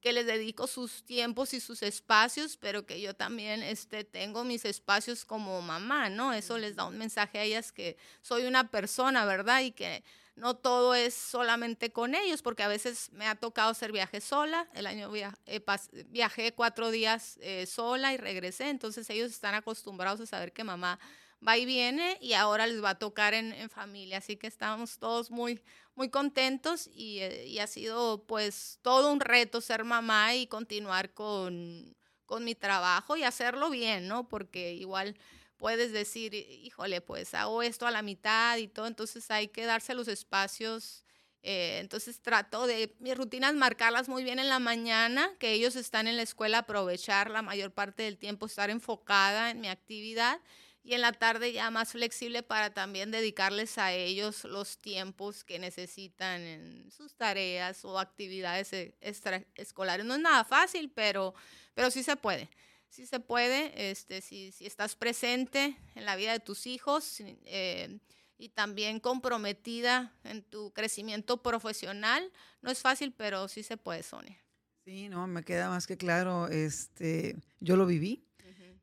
[0.02, 4.66] que les dedico sus tiempos y sus espacios, pero que yo también este, tengo mis
[4.66, 6.34] espacios como mamá, ¿no?
[6.34, 9.62] Eso les da un mensaje a ellas que soy una persona, ¿verdad?
[9.62, 10.04] Y que
[10.38, 14.68] no todo es solamente con ellos, porque a veces me ha tocado hacer viajes sola.
[14.76, 15.62] El año eh,
[16.10, 21.00] viajé cuatro días eh, sola y regresé, entonces ellos están acostumbrados a saber que mamá
[21.46, 24.20] va y viene y ahora les va a tocar en, familia.
[24.20, 25.62] Así que estamos todos muy,
[25.98, 31.14] muy contentos y, eh, y, ha sido pues todo un reto ser mamá y continuar
[31.14, 34.28] con, con mi trabajo y hacerlo bien, ¿no?
[34.30, 35.18] Porque igual
[35.58, 39.96] puedes decir, híjole, pues hago esto a la mitad y todo, entonces hay que darse
[39.96, 41.04] los espacios.
[41.42, 46.08] Eh, entonces trato de mis rutinas marcarlas muy bien en la mañana, que ellos están
[46.08, 50.40] en la escuela, aprovechar la mayor parte del tiempo, estar enfocada en mi actividad
[50.88, 55.60] y en la tarde ya más flexible para también dedicarles a ellos los tiempos que
[55.60, 60.06] necesitan en sus tareas o actividades e, extraescolares.
[60.06, 61.34] No es nada fácil, pero,
[61.74, 62.50] pero sí se puede
[62.90, 68.00] sí se puede, este, si, si, estás presente en la vida de tus hijos eh,
[68.38, 72.32] y también comprometida en tu crecimiento profesional.
[72.62, 74.38] No es fácil, pero sí se puede, Sonia.
[74.86, 78.27] Sí, no, me queda más que claro, este, yo lo viví.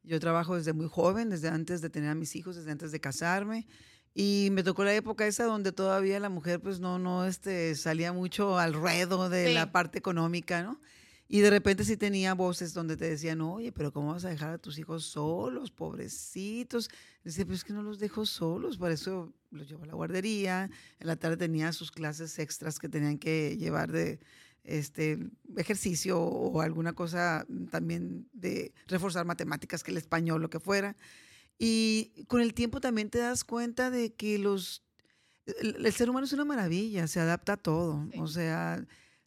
[0.04, 3.00] Yo trabajo desde muy joven, desde antes de tener a mis hijos, desde antes de
[3.00, 3.66] casarme.
[4.14, 8.12] Y me tocó la época esa donde todavía la mujer pues no, no este, salía
[8.12, 10.78] mucho al ruedo de la parte económica, ¿no?
[11.26, 14.50] Y de repente sí tenía voces donde te decían, oye, pero ¿cómo vas a dejar
[14.50, 16.90] a tus hijos solos, pobrecitos?
[17.24, 20.70] Dice, pues es que no los dejo solos, por eso los llevo a la guardería.
[21.00, 24.20] En la tarde tenía sus clases extras que tenían que llevar de
[24.64, 25.18] este
[25.56, 30.96] ejercicio o alguna cosa también de reforzar matemáticas, que el español, lo que fuera.
[31.58, 34.84] Y con el tiempo también te das cuenta de que los
[35.46, 38.08] el, ser humano es una maravilla, se adapta a todo.
[38.18, 38.84] O sea,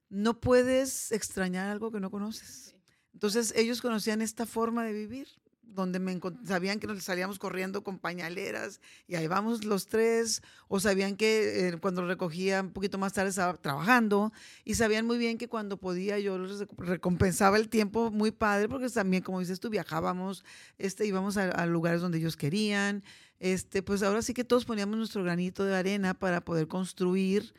[0.09, 2.75] no puedes extrañar algo que no conoces.
[3.13, 5.27] Entonces ellos conocían esta forma de vivir,
[5.73, 10.79] donde me sabían que nos salíamos corriendo con pañaleras y ahí vamos los tres, o
[10.79, 14.31] sabían que eh, cuando recogía un poquito más tarde estaba trabajando
[14.65, 16.37] y sabían muy bien que cuando podía yo
[16.77, 20.43] recompensaba el tiempo muy padre porque también, como dices tú, viajábamos,
[20.77, 23.03] este, íbamos a, a lugares donde ellos querían,
[23.39, 27.53] este, pues ahora sí que todos poníamos nuestro granito de arena para poder construir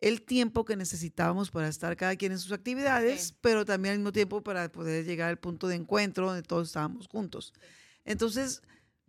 [0.00, 4.12] el tiempo que necesitábamos para estar cada quien en sus actividades, pero también al mismo
[4.12, 7.52] tiempo para poder llegar al punto de encuentro donde todos estábamos juntos.
[8.04, 8.62] Entonces,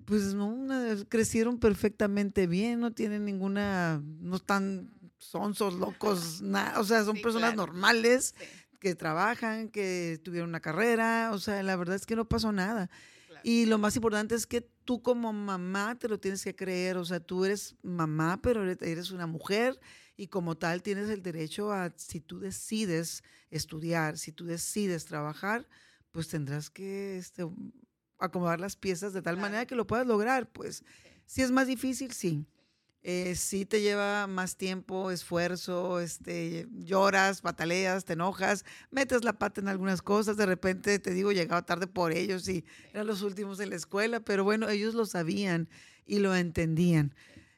[0.05, 0.67] pues no,
[1.07, 7.55] crecieron perfectamente bien, no tienen ninguna, no están sonsos, locos, nada, o sea, son personas
[7.55, 8.33] normales
[8.79, 12.89] que trabajan, que tuvieron una carrera, o sea, la verdad es que no pasó nada.
[13.43, 17.05] Y lo más importante es que tú como mamá te lo tienes que creer, o
[17.05, 19.79] sea, tú eres mamá, pero eres una mujer
[20.19, 25.65] y como tal tienes el derecho a, si tú decides estudiar, si tú decides trabajar,
[26.11, 27.47] pues tendrás que este,
[28.17, 30.51] acomodar las piezas de tal manera que lo puedas lograr.
[30.51, 30.83] Pues
[31.25, 32.45] si es más difícil, sí.
[33.01, 39.61] Eh, sí te lleva más tiempo, esfuerzo, este, lloras, pataleas, te enojas, metes la pata
[39.61, 43.61] en algunas cosas, de repente te digo, llegaba tarde por ellos y eran los últimos
[43.61, 45.69] en la escuela, pero bueno, ellos lo sabían
[46.05, 47.15] y lo entendían.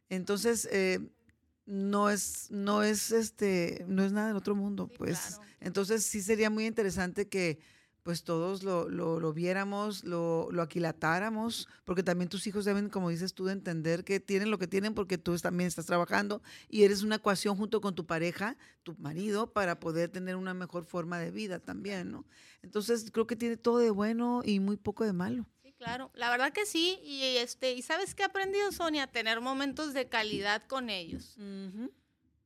[0.10, 1.00] Entonces, eh,
[1.66, 5.40] no es, no es este, no es nada del otro mundo, pues.
[5.60, 7.60] Entonces sí sería muy interesante que
[8.04, 13.34] pues todos lo, lo, viéramos, lo, lo, aquilatáramos, porque también tus hijos deben, como dices
[13.34, 17.04] tú, de entender que tienen lo que tienen porque tú también estás trabajando y eres
[17.04, 21.30] una ecuación junto con tu pareja, tu marido, para poder tener una mejor forma de
[21.30, 22.26] vida también, ¿no?
[22.64, 25.48] Entonces creo que tiene todo de bueno y muy poco de malo.
[25.82, 29.96] Claro, la verdad que sí, y este, y sabes qué he aprendido, Sonia, tener momentos
[29.96, 31.36] de calidad con ellos.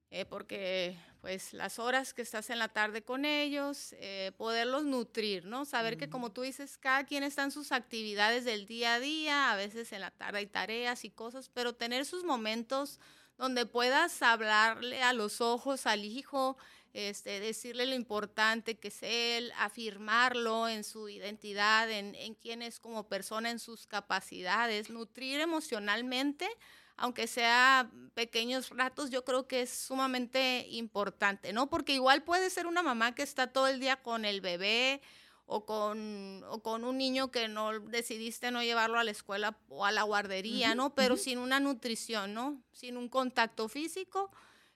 [0.10, 5.44] Eh, porque pues las horas que estás en la tarde con ellos, eh, poderlos nutrir,
[5.44, 5.66] ¿no?
[5.66, 9.52] Saber que como tú dices, cada quien está en sus actividades del día a día,
[9.52, 13.02] a veces en la tarde hay tareas y cosas, pero tener sus momentos
[13.38, 16.56] donde puedas hablarle a los ojos al hijo,
[16.96, 22.80] este, decirle lo importante que es él, afirmarlo en su identidad, en, en quién es
[22.80, 26.48] como persona, en sus capacidades, nutrir emocionalmente,
[26.96, 31.70] aunque sea pequeños ratos, yo creo que es sumamente importante, ¿no?
[31.70, 35.02] Porque igual puede ser una mamá que está todo el día con el bebé
[35.48, 39.84] o con, o con un niño que no decidiste no llevarlo a la escuela o
[39.84, 40.96] a la guardería, ¿no?
[40.96, 42.64] Pero sin una nutrición, ¿no?
[42.72, 44.32] Sin un contacto físico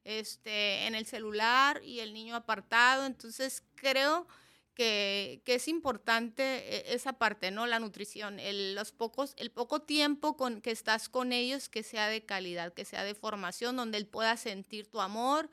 [0.09, 3.05] este, en el celular y el niño apartado.
[3.05, 4.27] Entonces creo
[4.73, 7.67] que, es importante eh, esa parte, ¿no?
[7.67, 12.07] La nutrición, el, los pocos, el poco tiempo con, que estás con ellos que sea
[12.07, 15.49] de calidad, que sea de formación, donde él pueda sentir tu amor,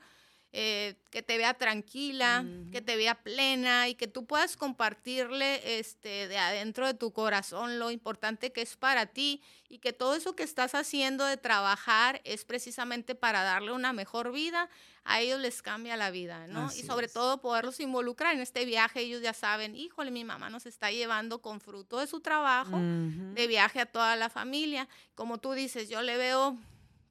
[0.59, 6.27] eh, que te vea tranquila, que te vea plena y que tú puedas compartirle este,
[6.27, 10.35] de adentro de tu corazón lo importante que es para ti y que todo eso
[10.35, 14.67] que estás haciendo de trabajar es precisamente para darle una mejor vida,
[15.03, 16.71] a ellos les cambia la vida, ¿no?
[16.73, 20.65] y sobre todo poderlos involucrar en este viaje, ellos ya saben, híjole, mi mamá nos
[20.65, 24.87] está llevando con fruto de su trabajo, de viaje a toda la familia.
[25.13, 26.57] Como tú dices, yo le veo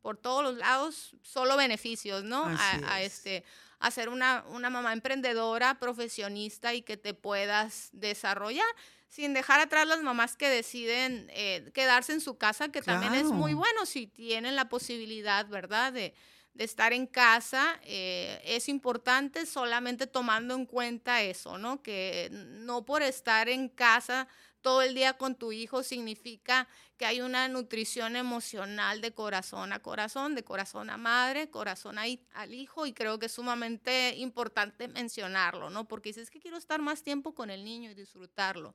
[0.06, 2.44] por todos los lados, solo beneficios, ¿no?
[2.46, 3.42] A, este,
[3.80, 8.68] a ser una, una mamá emprendedora, profesionista y que te puedas desarrollar
[9.08, 13.24] sin dejar atrás las mamás que deciden eh, quedarse en su casa, que también es
[13.24, 15.92] muy bueno si tienen la posibilidad, ¿verdad?
[15.92, 16.14] De,
[16.54, 17.80] de estar en casa.
[17.82, 21.82] Eh, es importante solamente tomando en cuenta eso, ¿no?
[21.82, 24.28] Que no por estar en casa
[24.66, 26.66] todo el día con tu hijo significa
[26.96, 32.54] que hay una nutrición emocional de corazón a corazón, de corazón a madre, corazón al
[32.54, 35.86] hijo, y creo que es sumamente importante mencionarlo, ¿no?
[35.86, 38.74] Porque dices que quiero estar más tiempo con el niño y disfrutarlo.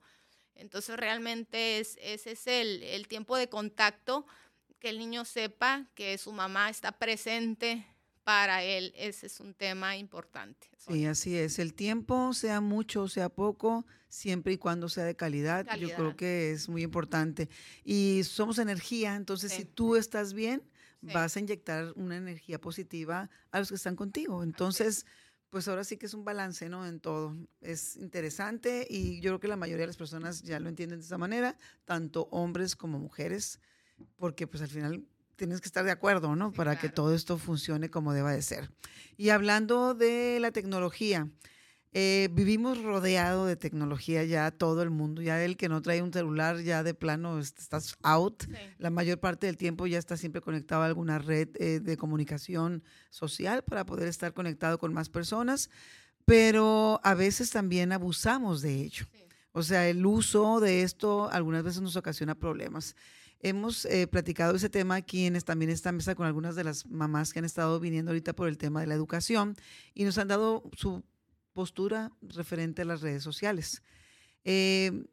[0.54, 4.26] Entonces realmente es, ese es el, el tiempo de contacto,
[4.78, 7.86] que el niño sepa que su mamá está presente
[8.24, 8.92] para él.
[8.96, 10.68] Ese es un tema importante.
[10.76, 11.58] Sí, así es.
[11.58, 16.16] El tiempo, sea mucho o sea poco, siempre y cuando sea de calidad, yo creo
[16.16, 17.48] que es muy importante.
[17.84, 20.62] Y somos energía, entonces si tú estás bien,
[21.00, 24.42] vas a inyectar una energía positiva a los que están contigo.
[24.42, 25.06] Entonces,
[25.50, 26.86] pues ahora sí que es un balance, ¿no?
[26.86, 27.36] En todo.
[27.60, 31.04] Es interesante y yo creo que la mayoría de las personas ya lo entienden de
[31.04, 33.60] esa manera, tanto hombres como mujeres,
[34.16, 35.06] porque pues al final
[35.42, 36.52] tienes que estar de acuerdo, ¿no?
[36.52, 38.70] Para que todo esto funcione como deba de ser.
[39.16, 41.28] Y hablando de la tecnología,
[41.92, 45.20] eh, vivimos rodeado de tecnología ya todo el mundo.
[45.20, 48.44] Ya el que no trae un celular ya de plano estás out.
[48.78, 52.84] La mayor parte del tiempo ya está siempre conectado a alguna red eh, de comunicación
[53.10, 55.70] social para poder estar conectado con más personas.
[56.24, 59.06] Pero a veces también abusamos de ello.
[59.50, 62.94] O sea, el uso de esto algunas veces nos ocasiona problemas.
[63.44, 67.32] Hemos eh, platicado ese tema aquí en también esta mesa con algunas de las mamás
[67.32, 69.56] que han estado viniendo ahorita por el tema de la educación
[69.94, 71.02] y nos han dado su
[71.52, 73.82] postura referente a las redes sociales.
[74.44, 75.06] Eh,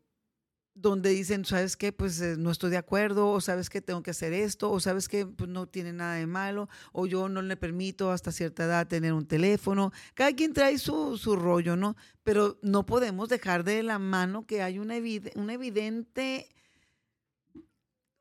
[0.75, 1.91] donde dicen, ¿sabes qué?
[1.91, 5.09] Pues eh, no estoy de acuerdo, o sabes que tengo que hacer esto, o sabes
[5.09, 8.87] que pues, no tiene nada de malo, o yo no le permito hasta cierta edad
[8.87, 9.91] tener un teléfono.
[10.13, 11.97] Cada quien trae su, su rollo, ¿no?
[12.23, 14.95] Pero no podemos dejar de la mano que hay una,
[15.35, 16.47] una evidente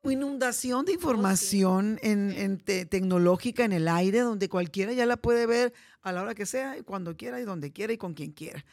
[0.03, 5.73] inundación de oh, información en, tecnológica en el aire, donde cualquiera ya la puede ver
[6.01, 8.63] a la hora que sea, cuando quiera y donde quiera y con quien quiera.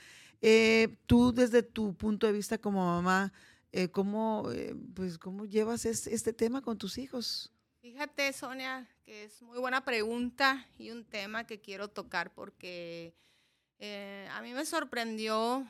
[0.41, 3.33] Eh, tú, desde tu punto de vista como mamá,
[3.73, 7.51] eh, ¿cómo, eh, pues, ¿cómo llevas este tema con tus hijos?
[7.81, 13.15] Fíjate, Sonia, que es muy buena pregunta y un tema que quiero tocar porque
[14.31, 15.67] a mí me sorprendió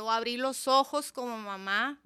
[0.00, 2.00] o abrí los ojos como mamá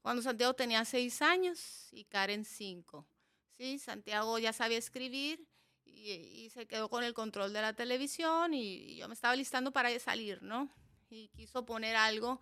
[0.00, 3.06] cuando Santiago tenía seis años y Karen cinco.
[3.50, 3.78] ¿sí?
[3.78, 5.46] Santiago ya sabía escribir
[5.84, 9.96] y, se quedó con el control de la televisión y, yo me estaba listando para
[9.98, 10.70] salir, ¿no?
[11.10, 12.40] Y quiso poner algo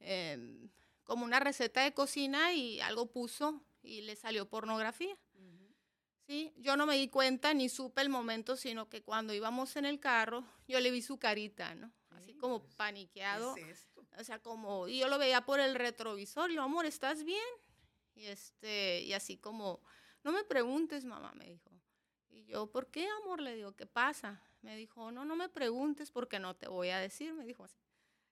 [0.00, 0.70] em,
[1.04, 5.16] como una receta de cocina y algo puso y le salió pornografía.
[6.26, 6.52] ¿Sí?
[6.56, 10.00] Yo no me di cuenta ni supe el momento, sino que cuando íbamos en el
[10.00, 11.92] carro, yo le vi su carita, ¿no?
[12.10, 13.54] Así como paniqueado.
[14.18, 17.44] O sea, como, y yo lo veía por el retrovisor, y yo, amor, ¿estás bien?
[18.14, 19.80] Y, este, y así como,
[20.24, 21.70] no me preguntes, mamá, me dijo.
[22.30, 23.40] Y yo, ¿por qué, amor?
[23.40, 24.42] Le digo, ¿qué pasa?
[24.62, 27.78] Me dijo, no, no me preguntes porque no te voy a decir, me dijo así.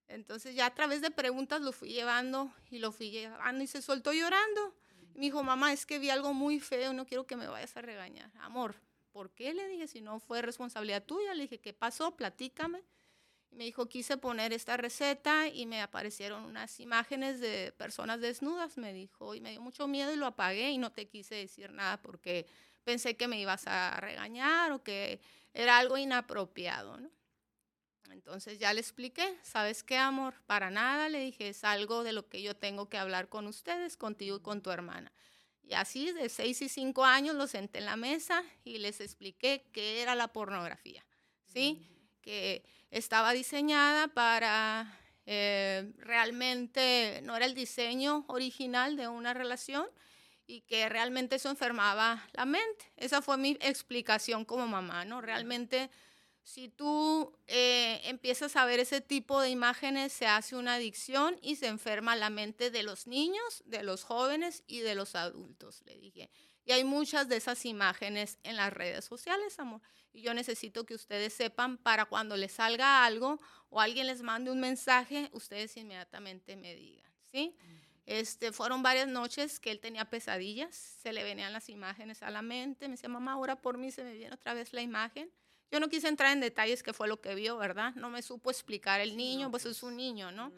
[0.09, 3.81] Entonces ya a través de preguntas lo fui llevando y lo fui llevando y se
[3.81, 4.75] soltó llorando.
[5.15, 7.83] me dijo, mamá, es que vi algo muy feo, no quiero que me vayas a
[7.83, 8.31] regañar.
[8.41, 8.75] Amor,
[9.13, 9.55] ¿por qué?
[9.55, 11.35] Le dije, si no fue responsabilidad tuya.
[11.35, 12.17] Le dije, ¿qué pasó?
[12.17, 12.83] Platícame.
[13.55, 18.93] Me dijo, quise poner esta receta y me aparecieron unas imágenes de personas desnudas, me
[18.93, 22.03] dijo, y me dio mucho miedo y lo apagué y no te quise decir nada
[22.03, 22.47] porque
[22.83, 25.21] pensé que me ibas a regañar o que
[25.53, 26.99] era algo inapropiado.
[28.11, 30.35] Entonces ya le expliqué, ¿sabes qué, amor?
[30.47, 33.97] Para nada, le dije, es algo de lo que yo tengo que hablar con ustedes,
[33.97, 35.13] contigo y con tu hermana.
[35.63, 39.71] Y así de seis y cinco años los senté en la mesa y les expliqué
[39.73, 41.05] qué era la pornografía,
[41.47, 41.94] ¿sí?
[42.25, 49.87] Que estaba diseñada para eh, realmente, no era el diseño original de una relación
[50.47, 52.93] y que realmente eso enfermaba la mente.
[52.97, 55.21] Esa fue mi explicación como mamá, ¿no?
[55.21, 55.91] Realmente,
[56.43, 61.57] si tú eh, empiezas a ver ese tipo de imágenes, se hace una adicción y
[61.57, 65.97] se enferma la mente de los niños, de los jóvenes y de los adultos, le
[65.99, 66.31] dije.
[66.65, 69.83] Y hay muchas de esas imágenes en las redes sociales, amor.
[70.13, 73.39] Y yo necesito que ustedes sepan para cuando les salga algo
[73.69, 77.57] o alguien les mande un mensaje, ustedes inmediatamente me digan, ¿sí?
[78.07, 82.43] Este, fueron varias noches que él tenía pesadillas, se le venían las imágenes a la
[82.43, 85.31] mente, me decía, mamá, ahora por mí se me viene otra vez la imagen.
[85.71, 87.95] Yo no quise entrar en detalles qué fue lo que vio, ¿verdad?
[87.95, 90.53] No me supo explicar el niño, pues es un niño, ¿no?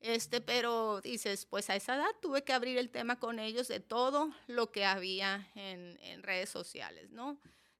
[0.00, 3.80] Este, pero dices, pues a esa edad tuve que abrir el tema con ellos de
[3.80, 7.38] todo lo que había en, en redes sociales, ¿no?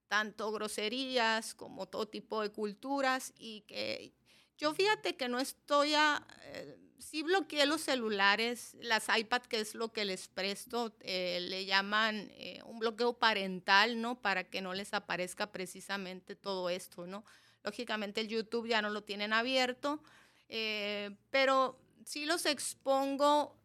[0.08, 4.12] Tanto groserías como todo tipo de culturas y que
[4.58, 6.26] yo fíjate que no estoy a...
[6.44, 11.64] Eh, sí bloqueé los celulares, las iPad, que es lo que les presto, eh, le
[11.64, 14.20] llaman eh, un bloqueo parental, ¿no?
[14.20, 17.24] Para que no les aparezca precisamente todo esto, ¿no?
[17.64, 20.02] Lógicamente el YouTube ya no lo tienen abierto,
[20.48, 23.56] eh, pero sí los expongo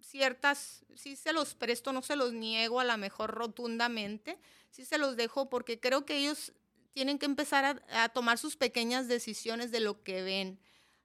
[0.00, 4.38] ciertas, sí se los presto, no se los niego a lo mejor rotundamente,
[4.70, 6.52] sí se los dejo porque creo que ellos
[6.92, 10.58] tienen que empezar a tomar sus pequeñas decisiones de lo que ven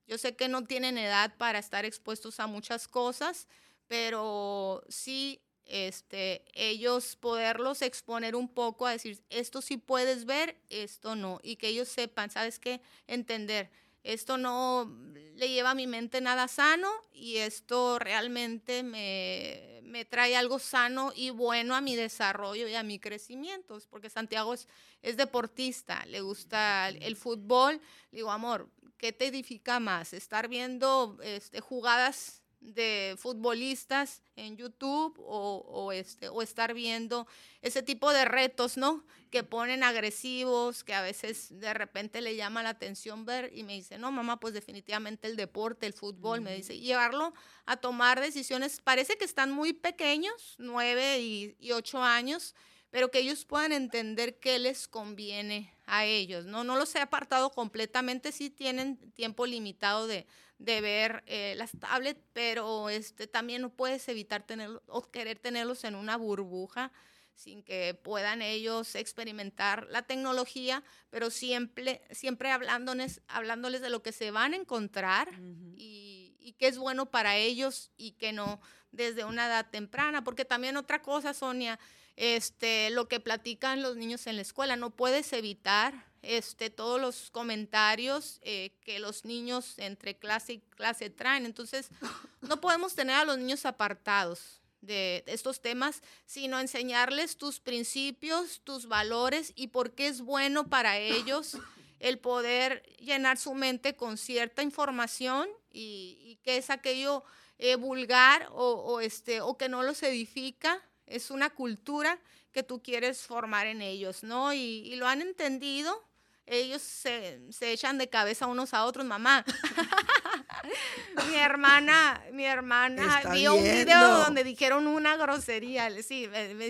[0.08, 3.48] yo sé que no tienen edad para estar expuestos a muchas cosas,
[3.88, 11.16] pero sí este, ellos poderlos exponer un poco a decir, esto sí puedes ver, esto
[11.16, 12.82] no, y que ellos sepan, ¿sabes qué?
[13.08, 13.72] Entender,
[14.04, 14.92] esto no
[15.36, 21.12] le lleva a mi mente nada sano y esto realmente me, me trae algo sano
[21.16, 24.68] y bueno a mi desarrollo y a mi crecimiento, porque Santiago es,
[25.02, 27.82] es deportista, le gusta el, fútbol,
[28.12, 30.14] le digo, amor, ¿qué te edifica más?
[30.14, 37.28] ¿Estar viendo este, jugadas de futbolistas en YouTube o, este, o estar viendo
[37.62, 39.06] ese tipo de retos, ¿no?
[39.30, 43.74] Que ponen agresivos, que a veces de repente le llama la atención ver y me
[43.74, 47.34] dice, no, mamá, pues definitivamente el deporte, el fútbol, me dice, llevarlo
[47.66, 52.56] a tomar decisiones, parece que están muy pequeños, nueve y, y ocho años,
[52.90, 56.46] pero que ellos puedan entender qué les conviene a ellos.
[56.46, 60.28] No, no los he apartado completamente, sí tienen tiempo limitado de,
[60.64, 65.96] ver eh, las tablets, pero este, también no puedes evitar tener o querer tenerlos en
[65.96, 66.92] una burbuja
[67.36, 74.12] sin que puedan ellos experimentar la tecnología, pero siempre, siempre hablándoles, hablándoles de lo que
[74.12, 75.30] se van a encontrar
[75.76, 78.62] y, y qué es bueno para ellos y que no
[78.92, 81.80] desde una edad temprana, porque también otra cosa, Sonia,
[82.16, 84.76] este, lo que platican los niños en la escuela.
[84.76, 91.10] No puedes evitar este, todos los comentarios eh, que los niños entre clase y clase
[91.10, 91.46] traen.
[91.46, 91.90] Entonces,
[92.42, 98.88] no podemos tener a los niños apartados de estos temas, sino enseñarles tus principios, tus
[98.88, 101.58] valores y por qué es bueno para ellos
[102.00, 107.24] el poder llenar su mente con cierta información y, y que es aquello
[107.60, 112.20] eh, vulgar o, o, este, o que no los edifica es una cultura
[112.52, 114.54] que tú quieres formar en ellos, ¿no?
[114.54, 116.02] Y, lo han entendido.
[116.46, 119.46] Ellos se, echan de cabeza unos a otros, mamá.
[121.30, 125.90] mi hermana, mi hermana vio un video donde dijeron una grosería.
[126.04, 126.68] Sí, me, me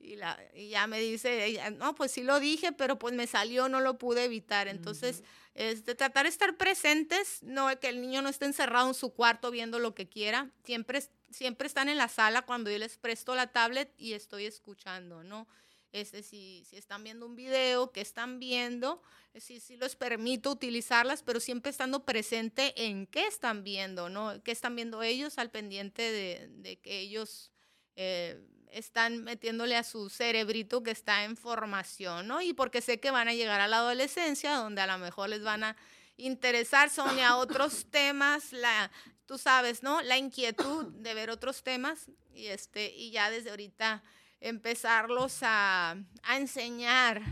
[0.00, 3.26] y, la, y, ya me dice, ella, no, pues sí lo dije, pero pues me
[3.26, 4.68] salió, no lo pude evitar.
[4.68, 5.22] Entonces,
[5.54, 9.50] este, tratar de estar presentes, no que el niño no esté encerrado en su cuarto
[9.50, 11.02] viendo lo que quiera, siempre
[11.34, 15.46] siempre están en la sala cuando yo les presto la tablet y estoy escuchando, ¿no?
[15.94, 19.00] Este, si, si están viendo un video, que están viendo,
[19.36, 24.42] si, si les permito utilizarlas, pero siempre estando presente en qué están viendo, ¿no?
[24.42, 27.52] ¿Qué están viendo ellos al pendiente de, de que ellos
[27.94, 32.42] eh, están metiéndole a su cerebrito que está en formación, ¿no?
[32.42, 35.44] Y porque sé que van a llegar a la adolescencia, donde a lo mejor les
[35.44, 35.76] van a
[36.16, 38.90] interesar, Sonia, otros temas, la,
[39.26, 40.02] tú sabes, ¿no?
[40.02, 44.02] La inquietud de ver otros temas y, este, y ya desde ahorita
[44.44, 45.96] empezarlos a,
[46.36, 47.22] enseñar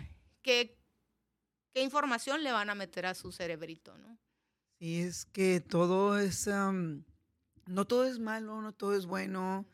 [0.43, 0.79] qué,
[1.75, 4.19] qué, información le van a meter a su cerebrito, ¿no?
[4.79, 6.49] Sí, es que todo es,
[7.67, 9.67] no todo es malo, no todo es bueno,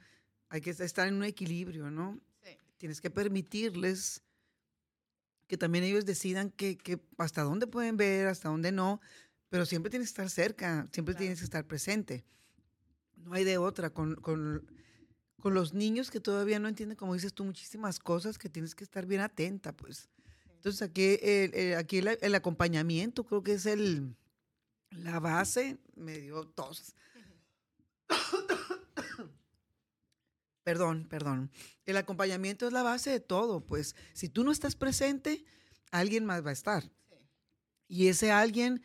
[0.48, 2.20] hay que estar en un equilibrio, ¿no?
[2.42, 2.56] Sí.
[2.76, 4.22] Tienes que permitirles
[5.46, 9.00] que también ellos decidan que, que hasta dónde pueden ver, hasta dónde no,
[9.48, 12.24] pero siempre tienes que estar cerca, siempre tienes que estar presente.
[13.16, 13.90] No hay de otra.
[13.90, 14.70] Con, con,
[15.40, 18.84] con, los niños que todavía no entienden, como dices tú, muchísimas cosas que tienes que
[18.84, 20.08] estar bien atenta, pues.
[20.54, 24.16] Entonces aquí, el, aquí el, acompañamiento creo que es el,
[24.90, 26.94] la base, me dio tos.
[30.64, 31.50] perdón, perdón.
[31.86, 35.44] El acompañamiento es la base de todo, pues si tú no estás presente,
[35.90, 36.90] alguien más va a estar.
[37.86, 38.82] Y ese alguien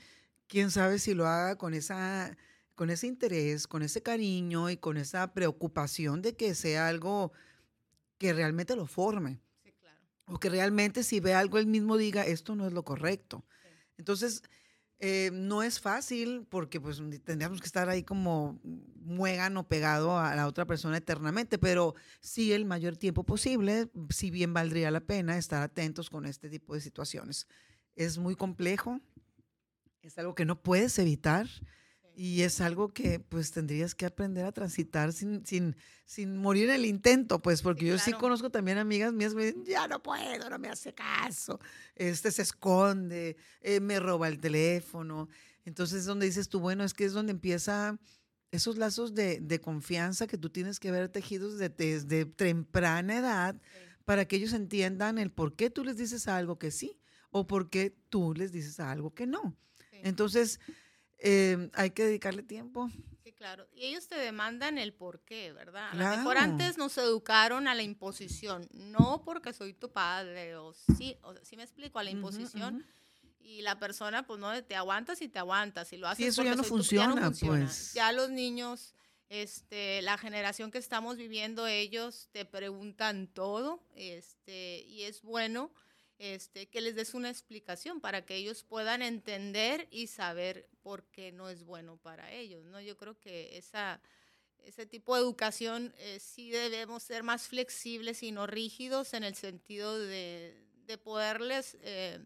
[0.47, 2.37] quién sabe si lo haga con, esa,
[2.75, 7.31] con ese interés, con ese cariño y con esa preocupación de que sea algo
[8.17, 9.41] que realmente lo forme.
[10.25, 13.45] O que realmente si ve algo él mismo diga, esto no es lo correcto.
[13.97, 14.41] Entonces,
[14.99, 20.47] eh, no es fácil porque pues tendríamos que estar ahí como muégano pegado a la
[20.47, 25.61] otra persona eternamente, pero sí el mayor tiempo posible, si bien valdría la pena estar
[25.61, 27.47] atentos con este tipo de situaciones.
[27.97, 29.01] Es muy complejo,
[30.01, 31.47] es algo que no puedes evitar
[32.15, 36.75] y es algo que pues tendrías que aprender a transitar sin, sin, sin morir en
[36.75, 40.01] el intento, pues porque yo sí conozco también amigas mías que me dicen, ya no
[40.01, 41.59] puedo, no me hace caso,
[41.95, 45.29] este se esconde, eh, me roba el teléfono.
[45.65, 47.97] Entonces es donde dices tú, bueno, es que es donde empieza
[48.51, 53.59] esos lazos de, de confianza que tú tienes que ver tejidos desde, desde temprana edad
[54.05, 56.99] para que ellos entiendan el por qué tú les dices algo que sí
[57.31, 59.57] o por qué tú les dices algo que no.
[60.03, 60.59] Entonces,
[61.25, 62.91] Em, hay que dedicarle tiempo.
[63.23, 63.65] Sí, claro.
[63.71, 65.91] Y ellos te demandan el por qué, ¿verdad?
[65.91, 70.73] A lo mejor antes nos educaron a la imposición, no porque soy tu padre, o
[70.73, 72.85] sí, o sí me explico, a la imposición.
[73.39, 75.93] Y la persona, pues no, te aguantas y te aguantas.
[75.93, 77.93] Y lo haces sí, eso ya no, funciona, ya no funciona, pues.
[77.93, 78.93] Ya los niños,
[79.29, 85.71] este, la generación que estamos viviendo, ellos te preguntan todo, este, y es bueno
[86.23, 91.33] este, que les des una explicación para que ellos puedan entender y saber por qué
[91.33, 92.63] no es bueno para ellos.
[92.63, 92.79] ¿no?
[92.79, 98.47] Yo creo que ese tipo de educación eh, sí debemos ser más flexibles y no
[98.47, 102.23] rígidos en el sentido de, de poderles eh,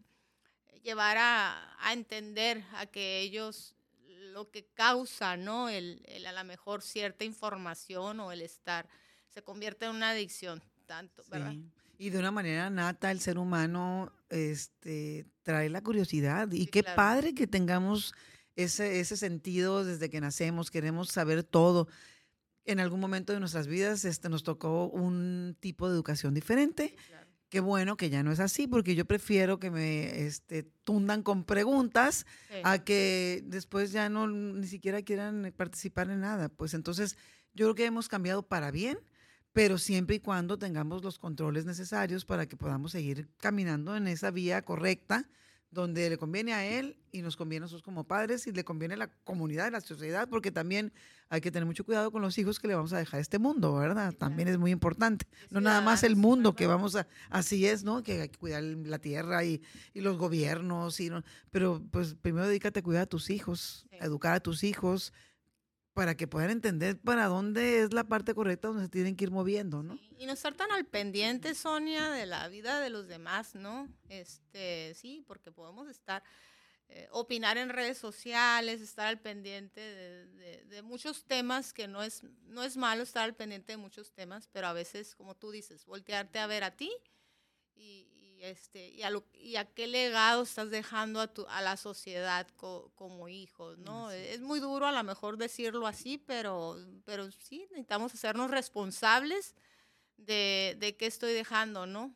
[0.84, 3.74] llevar a, entender a que ellos
[4.06, 5.68] lo que causa, ¿no?
[5.68, 8.88] El, el, a lo mejor cierta información o el estar
[9.26, 11.54] se convierte en una adicción, tanto, ¿verdad?
[12.00, 16.50] Y de una manera nata, el ser humano este, trae la curiosidad.
[16.52, 18.14] Y qué padre que tengamos
[18.54, 21.88] ese, ese sentido desde que nacemos, queremos saber todo.
[22.64, 26.94] En algún momento de nuestras vidas este, nos tocó un tipo de educación diferente.
[27.48, 31.44] Qué bueno que ya no es así, porque yo prefiero que me este, tundan con
[31.44, 32.26] preguntas
[32.62, 36.48] a que después ya no ni siquiera quieran participar en nada.
[36.48, 37.16] Pues entonces
[37.54, 38.98] yo creo que hemos cambiado para bien
[39.52, 44.30] pero siempre y cuando tengamos los controles necesarios para que podamos seguir caminando en esa
[44.30, 45.28] vía correcta
[45.70, 48.94] donde le conviene a él y nos conviene a nosotros como padres y le conviene
[48.94, 50.92] a la comunidad, a la sociedad, porque también
[51.28, 53.38] hay que tener mucho cuidado con los hijos que le vamos a dejar a este
[53.38, 54.14] mundo, ¿verdad?
[54.14, 55.26] También es muy importante.
[55.50, 58.02] No nada más el mundo que vamos a, así es, ¿no?
[58.02, 59.60] Que hay que cuidar la tierra y,
[59.92, 61.10] y los gobiernos, y,
[61.50, 65.12] pero pues primero dedícate a cuidar a tus hijos, a educar a tus hijos,
[65.98, 69.32] para que puedan entender para dónde es la parte correcta donde se tienen que ir
[69.32, 69.98] moviendo, ¿no?
[70.16, 73.88] y no estar tan al pendiente, Sonia, de la vida de los demás, ¿no?
[74.08, 76.22] Este, sí, porque podemos estar,
[76.88, 82.22] eh, opinar en redes sociales, estar al pendiente de, de, muchos temas, que no es,
[82.46, 85.84] no es malo estar al pendiente de muchos temas, pero a veces, como tú dices,
[85.84, 86.92] voltearte a ver a ti
[87.74, 88.06] y,
[88.38, 92.46] y, este, y, a, y a qué legado estás dejando a, tu, a la sociedad
[92.56, 94.10] como hijo, ¿no?
[94.10, 99.56] Es muy duro a lo mejor decirlo así, pero, pero sí, necesitamos hacernos responsables
[100.16, 102.14] de, de qué estoy dejando, ¿no?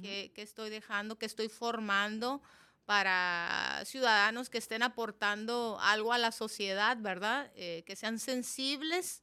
[0.00, 1.18] ¿Qué, ¿Qué, estoy dejando?
[1.18, 2.42] ¿Qué estoy formando?
[2.86, 7.52] para ciudadanos que estén aportando algo a la sociedad, ¿verdad?
[7.54, 9.22] Eh, que sean sensibles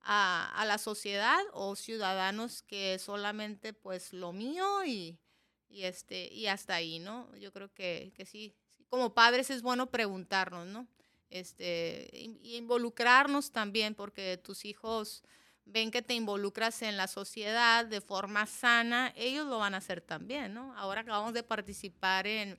[0.00, 5.18] a, a, la sociedad o ciudadanos que solamente pues lo mío y,
[5.72, 7.34] y, este, y hasta ahí, ¿no?
[7.36, 8.54] Yo creo que, que sí,
[8.88, 10.86] como padres es bueno preguntarnos, ¿no?
[11.30, 15.22] Este, y involucrarnos también, porque tus hijos
[15.64, 20.02] ven que te involucras en la sociedad de forma sana, ellos lo van a hacer
[20.02, 20.76] también, ¿no?
[20.76, 22.58] Ahora acabamos de participar en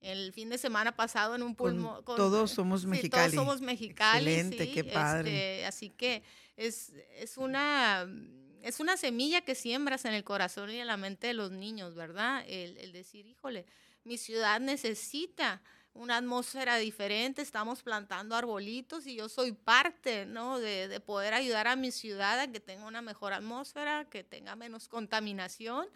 [0.00, 2.04] el fin de semana pasado en un pulmón.
[2.04, 3.32] todos somos mexicanos.
[3.32, 4.26] todos somos mexicanos.
[4.26, 5.56] Excelente, qué padre.
[5.56, 6.22] Este, así que
[6.56, 8.06] es, es una
[8.62, 11.94] es una semilla que siembras en el corazón y en la mente de los niños,
[11.94, 12.44] ¿verdad?
[12.46, 13.66] El, decir, híjole,
[14.04, 20.58] mi ciudad necesita una atmósfera diferente, estamos plantando arbolitos y yo soy parte, ¿no?
[20.58, 24.88] De, poder ayudar a mi ciudad a que tenga una mejor atmósfera, que tenga menos
[24.88, 25.88] contaminación.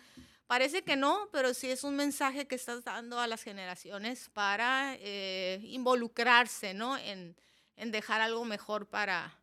[0.47, 4.97] Parece que no, pero sí es un mensaje que estás dando a las generaciones para
[4.99, 6.99] eh, involucrarse, ¿no?
[6.99, 7.37] En,
[7.77, 9.39] en, dejar algo mejor para,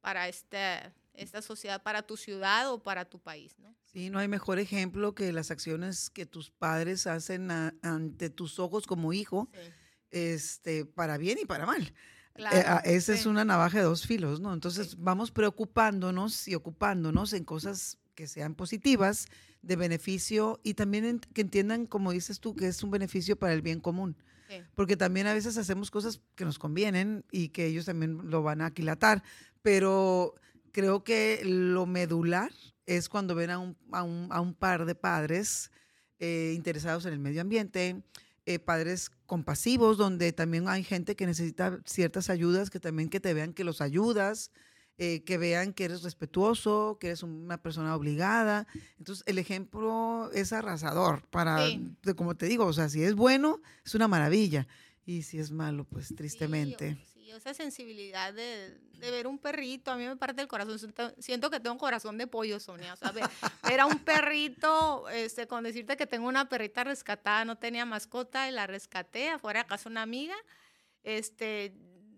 [0.00, 3.74] para este, esta sociedad para tu ciudad o para tu país, ¿no?
[3.84, 8.86] Sí, no hay mejor ejemplo que las acciones que tus padres hacen ante tus ojos
[8.86, 9.48] como hijo,
[10.10, 11.82] este, para bien y para mal.
[11.82, 11.92] Eh,
[12.34, 14.52] claro, esa es una navaja de dos filos, ¿no?
[14.52, 19.26] Entonces vamos preocupándonos y ocupándonos en cosas que sean positivas,
[19.62, 23.62] de beneficio y también que entiendan, como dices tú, que es un beneficio para el
[23.62, 24.16] bien común.
[24.76, 28.60] Porque también a veces hacemos cosas que nos convienen y que ellos también lo van
[28.60, 29.24] a aquilatar,
[29.60, 30.34] pero
[30.76, 32.52] creo que lo medular
[32.84, 35.70] es cuando ven a un, a un, a un par de padres
[36.18, 38.02] eh, interesados en el medio ambiente,
[38.44, 43.32] eh, padres compasivos, donde también hay gente que necesita ciertas ayudas, que también que te
[43.32, 44.50] vean que los ayudas,
[44.98, 48.66] eh, que vean que eres respetuoso, que eres una persona obligada.
[48.98, 51.64] Entonces, el ejemplo es arrasador para,
[52.16, 54.68] como te digo, o sea, si es bueno, es una maravilla.
[55.06, 56.98] Y si es malo, pues tristemente.
[57.06, 60.78] Sí, esa sensibilidad de, ver un perrito, a mí me parte el corazón.
[61.18, 62.92] Siento que tengo un corazón de pollo, Sonia.
[62.92, 67.56] O sea, ver, a un perrito, este, con decirte que tengo una perrita rescatada, no
[67.56, 70.36] tenía mascota y la rescaté afuera de casa una amiga.
[71.02, 71.74] Este,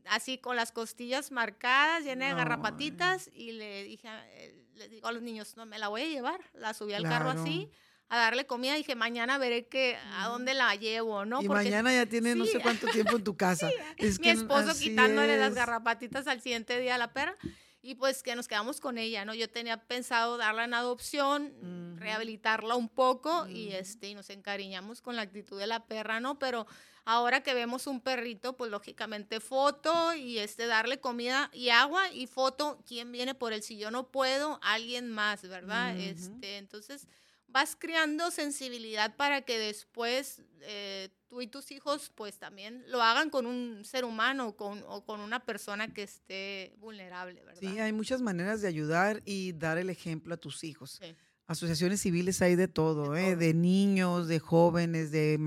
[0.09, 5.13] así con las costillas marcadas, llena de garrapatitas, y le dije, eh, le digo a
[5.13, 6.41] los niños, no, me la voy a llevar.
[6.55, 7.71] La subí al carro así,
[8.09, 11.43] a darle comida, dije, mañana veré que, a dónde la llevo, ¿no?
[11.43, 13.69] Y mañana ya tiene no sé cuánto tiempo en tu casa.
[13.97, 17.37] es Mi esposo quitándole las garrapatitas al siguiente día a la perra.
[17.81, 19.35] Y pues que nos quedamos con ella, ¿no?
[19.35, 25.15] Yo tenía pensado darla en adopción, rehabilitarla un poco y, este, y nos encariñamos con
[25.15, 26.39] la actitud de la perra, ¿no?
[26.39, 26.67] Pero
[27.11, 32.27] Ahora que vemos un perrito, pues lógicamente foto y este darle comida y agua y
[32.27, 35.97] foto, quién viene por él si yo no puedo, alguien más, ¿verdad?
[35.97, 37.09] Este, entonces
[37.49, 43.31] vas creando sensibilidad para que después eh, tú y tus hijos pues también lo hagan
[43.31, 47.61] con un ser humano con, o con una persona que esté vulnerable, ¿verdad?
[47.61, 50.99] Sí, hay muchas maneras de ayudar y dar el ejemplo a tus hijos.
[51.03, 51.17] Sí.
[51.49, 53.55] Asociaciones civiles hay de todo, de, ¿eh?
[53.55, 55.41] niños, de jóvenes, de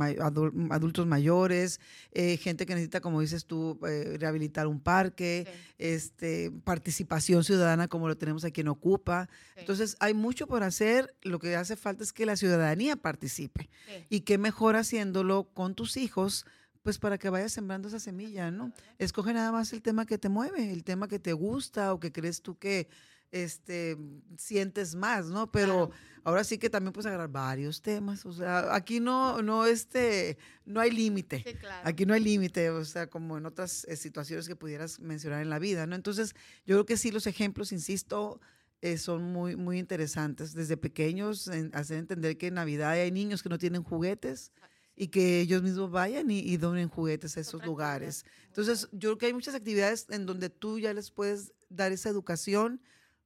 [0.71, 1.79] adultos mayores,
[2.11, 5.45] eh, gente que necesita, como dices tú, eh, rehabilitar un parque,
[5.77, 9.29] este, participación ciudadana como lo tenemos aquí en Ocupa.
[9.55, 11.15] Entonces, hay mucho por hacer.
[11.21, 13.69] Lo que hace falta es que la ciudadanía participe.
[14.09, 16.47] Y qué mejor haciéndolo con tus hijos,
[16.81, 18.73] pues para que vayas sembrando esa semilla, ¿no?
[18.97, 22.11] Escoge nada más el tema que te mueve, el tema que te gusta o que
[22.11, 22.87] crees tú que
[23.31, 23.97] este,
[24.37, 25.51] sientes más, ¿no?
[25.51, 25.91] Pero
[26.23, 30.79] ahora sí que también puedes agarrar varios temas, o sea, aquí no, no, este, no
[30.79, 34.99] hay límite, aquí no hay límite, o sea, como en otras eh, situaciones que pudieras
[34.99, 35.95] mencionar en la vida, ¿no?
[35.95, 38.39] Entonces, yo creo que sí, los ejemplos, insisto,
[38.81, 40.53] eh, son muy, muy interesantes.
[40.53, 44.51] Desde pequeños, hacer entender que en Navidad hay niños que no tienen juguetes
[44.95, 48.25] y que ellos mismos vayan y, y donen juguetes a esos lugares.
[48.47, 52.09] Entonces, yo creo que hay muchas actividades en donde tú ya les puedes dar esa
[52.09, 52.81] educación,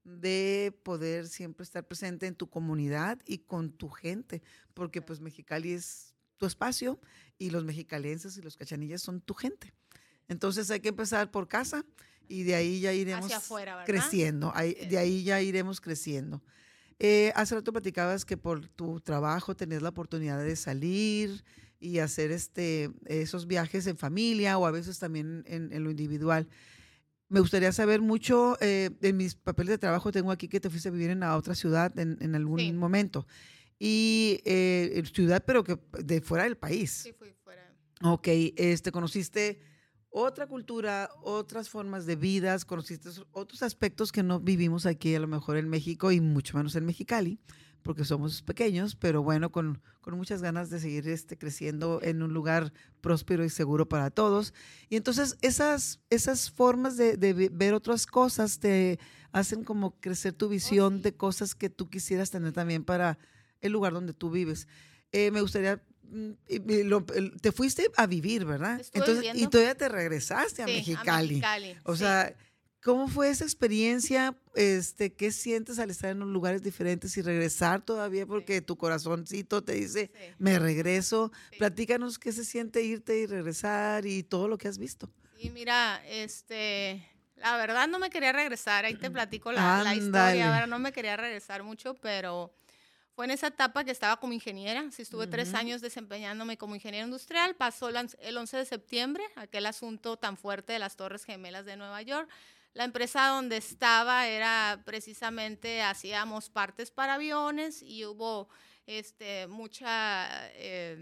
[0.05, 4.43] de poder siempre estar presente en tu comunidad y con tu gente,
[4.73, 6.99] porque pues Mexicali es tu espacio
[7.39, 9.73] y los mexicalenses y los cachanillas son tu gente.
[10.27, 11.85] Entonces hay que empezar por casa
[12.27, 13.31] y de ahí ya iremos
[13.85, 16.43] creciendo, de ahí ya iremos creciendo.
[16.99, 21.43] Eh, hace rato platicabas que por tu trabajo tenés la oportunidad de salir
[21.79, 26.47] y hacer este, esos viajes en familia o a veces también en lo individual.
[27.35, 30.87] Me gustaría saber mucho, eh, en mis papeles de trabajo tengo aquí que te fuiste
[30.87, 33.27] a vivir en otra ciudad en, algún momento.
[33.77, 36.91] Y eh, ciudad, pero que de fuera del país.
[36.91, 37.75] Sí, fui fuera.
[38.03, 39.59] Ok, este, conociste
[40.09, 45.27] otra cultura, otras formas de vidas, conociste otros aspectos que no vivimos aquí a lo
[45.27, 47.37] mejor en México y mucho menos en Mexicali
[47.85, 52.33] porque somos pequeños, pero bueno, con, con muchas ganas de seguir este, creciendo en un
[52.33, 54.55] lugar próspero y seguro para todos.
[54.89, 58.97] Y entonces esas, esas formas de, de ver otras cosas te
[59.31, 63.19] hacen como crecer tu oh, visión de cosas que tú quisieras tener también para
[63.61, 64.67] el lugar donde tú vives.
[65.11, 65.79] Eh, me gustaría
[66.09, 66.31] mm,
[67.39, 68.81] te fuiste a vivir, ¿verdad?
[68.93, 71.39] Entonces, y todavía te regresaste a, Mexicali.
[71.83, 72.35] O sea,
[72.85, 74.37] ¿Cómo fue esa experiencia?
[74.53, 78.27] Este, ¿Qué sientes al estar en los lugares diferentes y regresar todavía?
[78.27, 81.31] Porque tu corazoncito te dice, me regreso.
[81.57, 85.09] Platícanos qué se siente irte y regresar y todo lo que has visto.
[85.35, 87.03] Sí, mira, este,
[87.37, 88.85] la verdad no me quería regresar.
[88.85, 90.53] Ahí te platico la, la historia.
[90.53, 92.53] Ahora no me quería regresar mucho, pero
[93.15, 94.91] fue en esa etapa que estaba como ingeniera.
[94.91, 97.55] Sí, estuve tres años desempeñándome como ingeniera industrial.
[97.55, 102.03] Pasó el 11 de septiembre, aquel asunto tan fuerte de las Torres Gemelas de Nueva
[102.03, 102.29] York.
[102.75, 108.49] La empresa donde estaba era precisamente, hacíamos partes para aviones y hubo
[108.85, 110.97] este, mucha, eh,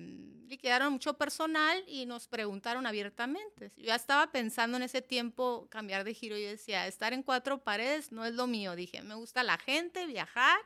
[0.47, 3.71] liquidaron mucho personal y nos preguntaron abiertamente.
[3.75, 7.63] Yo ya estaba pensando en ese tiempo cambiar de giro y decía, estar en cuatro
[7.63, 8.75] paredes no es lo mío.
[8.75, 10.59] Dije, me gusta la gente, viajar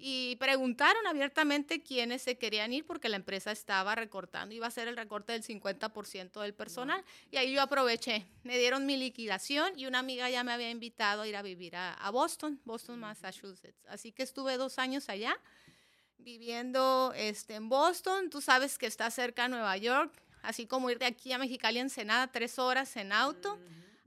[0.00, 4.86] y preguntaron abiertamente quiénes se querían ir porque la empresa estaba recortando, iba a ser
[4.86, 7.04] el recorte del 50% del personal.
[7.32, 11.22] Y ahí yo aproveché, me dieron mi liquidación y una amiga ya me había invitado
[11.22, 13.84] a ir a vivir a, Boston, Boston, Massachusetts.
[13.88, 15.36] Así que estuve dos años allá
[16.18, 18.30] viviendo este, en Boston.
[18.30, 21.80] Tú sabes que está cerca de Nueva York, así como ir de aquí a Mexicali,
[21.80, 23.58] Ensenada, tres horas en auto.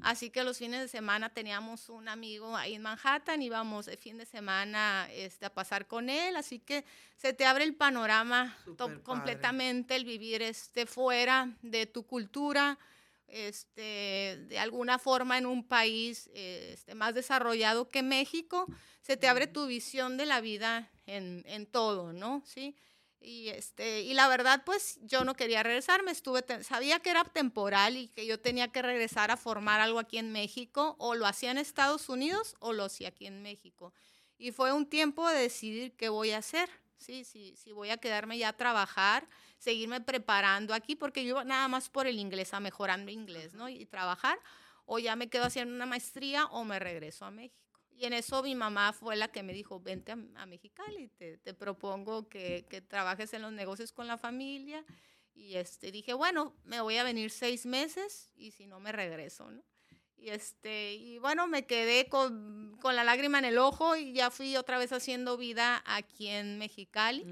[0.04, 4.18] Así que los fines de semana teníamos un amigo ahí en Manhattan, íbamos el fin
[4.18, 6.86] de semana este, a pasar con él, así que
[7.18, 8.58] se te abre el panorama
[9.04, 12.80] completamente, el vivir este, fuera de tu cultura,
[13.28, 18.68] este, de alguna forma en un país este, más desarrollado que México,
[19.02, 22.44] se te abre tu visión de la vida en, en todo, ¿no?
[22.46, 22.76] ¿Sí?
[23.24, 27.96] Y, este, y la verdad, pues yo no quería regresarme, estuve, sabía que era temporal
[27.96, 31.52] y que yo tenía que regresar a formar algo aquí en México, o lo hacía
[31.52, 33.94] en Estados Unidos o lo hacía aquí en México.
[34.40, 36.68] Y fue un tiempo de decidir qué voy a hacer,
[36.98, 39.28] sí, sí, sí voy a quedarme ya a trabajar,
[39.60, 43.70] seguirme preparando aquí, porque yo nada más por el inglés, a mejorando inglés, ¿no?
[43.70, 44.40] Y trabajar,
[44.86, 47.61] o ya me quedo haciendo una maestría o me regreso a México.
[48.02, 51.54] Y en eso mi mamá fue la que me dijo, vente a, Mexicali, te, te
[51.54, 54.84] propongo que, que, trabajes en los negocios con la familia.
[55.36, 59.52] Y este, dije, bueno, me voy a venir seis meses y si no me regreso,
[59.52, 59.62] ¿no?
[60.18, 64.32] Y, este, y bueno, me quedé con, con, la lágrima en el ojo y ya
[64.32, 67.24] fui otra vez haciendo vida aquí en Mexicali.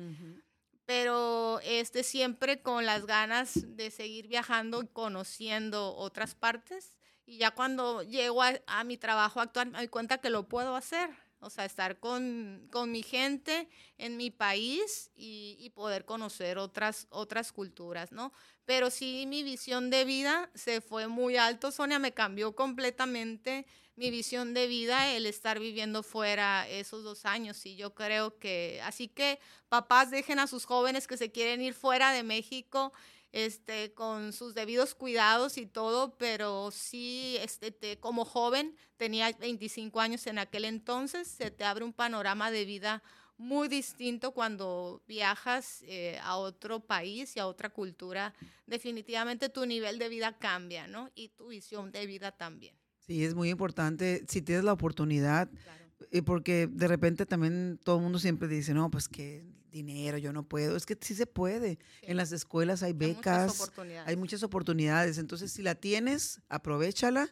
[0.86, 6.99] Pero este, siempre con las ganas de seguir viajando y conociendo otras partes
[7.30, 11.12] y ya cuando llego a, mi trabajo actual me doy cuenta que lo puedo hacer.
[11.42, 17.54] O sea, estar con, con mi gente en mi país y, poder conocer otras, otras
[17.54, 18.34] culturas, ¿no?
[18.66, 23.66] Pero sí, mi visión de vida se fue muy alto, Sonia, me cambió completamente
[23.96, 27.66] mi visión de vida el estar viviendo fuera esos dos años.
[27.66, 31.74] Y yo creo que, así que papás dejen a sus jóvenes que se quieren ir
[31.74, 32.92] fuera de México
[33.32, 40.26] este, con sus debidos cuidados y todo, pero sí, este, como joven, tenía 25 años
[40.28, 43.04] en aquel entonces, se te abre un panorama de vida
[43.38, 48.34] muy distinto cuando viajas eh, a otro país y a otra cultura.
[48.68, 51.10] Definitivamente tu nivel de vida cambia, ¿no?
[51.16, 52.76] Y tu visión de vida también.
[52.98, 55.50] Sí, es muy importante, si tienes la oportunidad,
[56.12, 60.34] y porque de repente también todo el mundo siempre dice, no, pues que dinero, yo
[60.34, 60.76] no puedo.
[60.76, 61.80] Es que sí se puede.
[62.02, 63.72] En las escuelas hay becas,
[64.06, 65.18] hay muchas, oportunidades.
[65.18, 67.30] Entonces, si la tienes, aprovechala.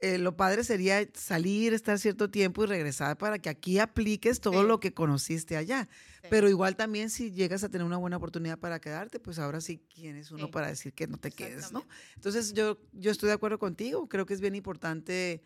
[0.00, 4.62] Eh, lo padre sería salir, estar cierto tiempo y regresar para que aquí apliques todo
[4.64, 5.88] lo que conociste allá.
[6.28, 9.82] Pero igual también si llegas a tener una buena oportunidad para quedarte, pues ahora sí,
[9.94, 11.86] ¿quién es uno para decir que no te quedes, no?
[12.16, 14.08] Entonces yo, yo estoy de acuerdo contigo.
[14.08, 15.42] Creo que es bien importante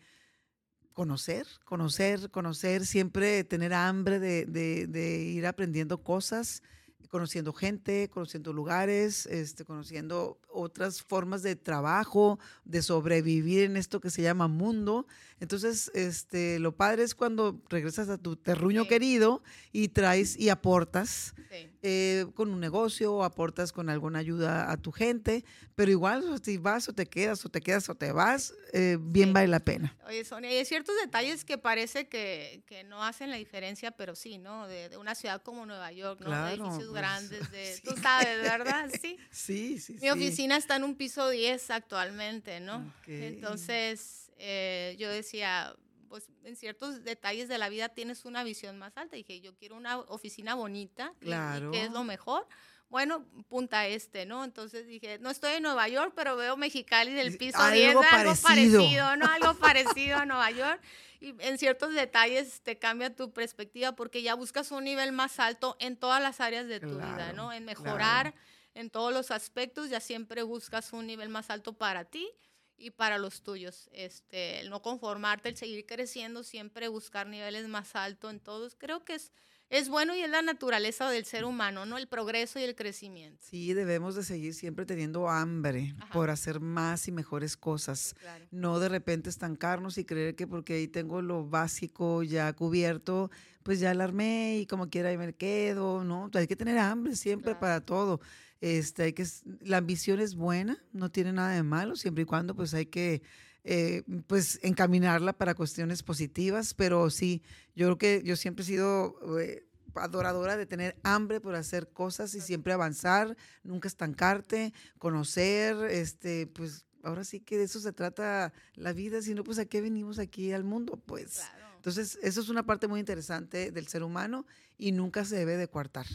[0.99, 6.61] conocer, conocer, conocer, siempre tener hambre de, ir aprendiendo cosas,
[7.09, 14.09] conociendo gente, conociendo lugares, este, conociendo otras formas de trabajo, de sobrevivir en esto que
[14.09, 15.07] se llama mundo.
[15.39, 21.33] Entonces, este, lo padre es cuando regresas a tu terruño querido y traes y aportas
[21.81, 26.57] eh, con un negocio o aportas con alguna ayuda a tu gente, pero igual si
[26.57, 29.95] vas o te quedas o te quedas o te vas, eh, bien vale la pena.
[30.05, 34.37] Oye, Sonia, hay ciertos detalles que parece que, que no hacen la diferencia, pero sí,
[34.37, 34.67] ¿no?
[34.67, 36.29] De, una ciudad como Nueva York, ¿no?
[36.29, 38.89] de edificios pues, grandes, de, tú sabes, ¿verdad?
[39.01, 39.17] Sí.
[39.31, 42.93] Sí, sí, Mi oficina está en un piso 10 actualmente, ¿no?
[43.07, 45.75] Entonces eh, yo decía,
[46.07, 49.15] pues en ciertos detalles de la vida tienes una visión más alta.
[49.15, 51.71] Dije, yo quiero una oficina bonita, claro.
[51.71, 52.47] que es lo mejor.
[52.89, 54.43] Bueno, punta este, ¿no?
[54.43, 58.17] Entonces dije, no estoy en Nueva York, pero veo Mexicali del piso algo 10, parecido.
[58.17, 59.25] algo parecido, ¿no?
[59.27, 60.81] Algo parecido a Nueva York.
[61.19, 65.77] Y en ciertos detalles te cambia tu perspectiva porque ya buscas un nivel más alto
[65.79, 67.53] en todas las áreas de tu vida, ¿no?
[67.53, 68.33] En mejorar
[68.73, 72.31] en todos los aspectos, ya siempre buscas un nivel más alto para ti
[72.79, 73.89] y para los tuyos.
[73.91, 79.03] Este, el no conformarte, el seguir creciendo, siempre buscar niveles más altos en todos, creo
[79.03, 79.31] que es,
[79.69, 81.97] es bueno y es la naturaleza del ser humano, ¿no?
[81.97, 83.45] El progreso y el crecimiento.
[83.47, 88.15] Sí, debemos de seguir siempre teniendo hambre por hacer más y mejores cosas.
[88.49, 93.29] No de repente estancarnos y creer que porque ahí tengo lo básico ya cubierto,
[93.61, 96.31] pues ya alarmé y como quiera ahí me quedo, ¿no?
[96.33, 98.19] Hay que tener hambre siempre para todo.
[98.61, 99.25] Este, hay que,
[99.61, 103.21] la ambición es buena, no tiene nada de malo, siempre y cuando pues hay que
[103.63, 107.41] eh, pues encaminarla para cuestiones positivas, pero sí,
[107.75, 112.33] yo creo que yo siempre he sido eh, adoradora de tener hambre por hacer cosas
[112.35, 118.53] y siempre avanzar, nunca estancarte, conocer, este, pues ahora sí que de eso se trata
[118.75, 121.43] la vida, si no, pues a qué venimos aquí al mundo, pues.
[121.75, 124.45] Entonces, eso es una parte muy interesante del ser humano
[124.77, 126.05] y nunca se debe de coartar,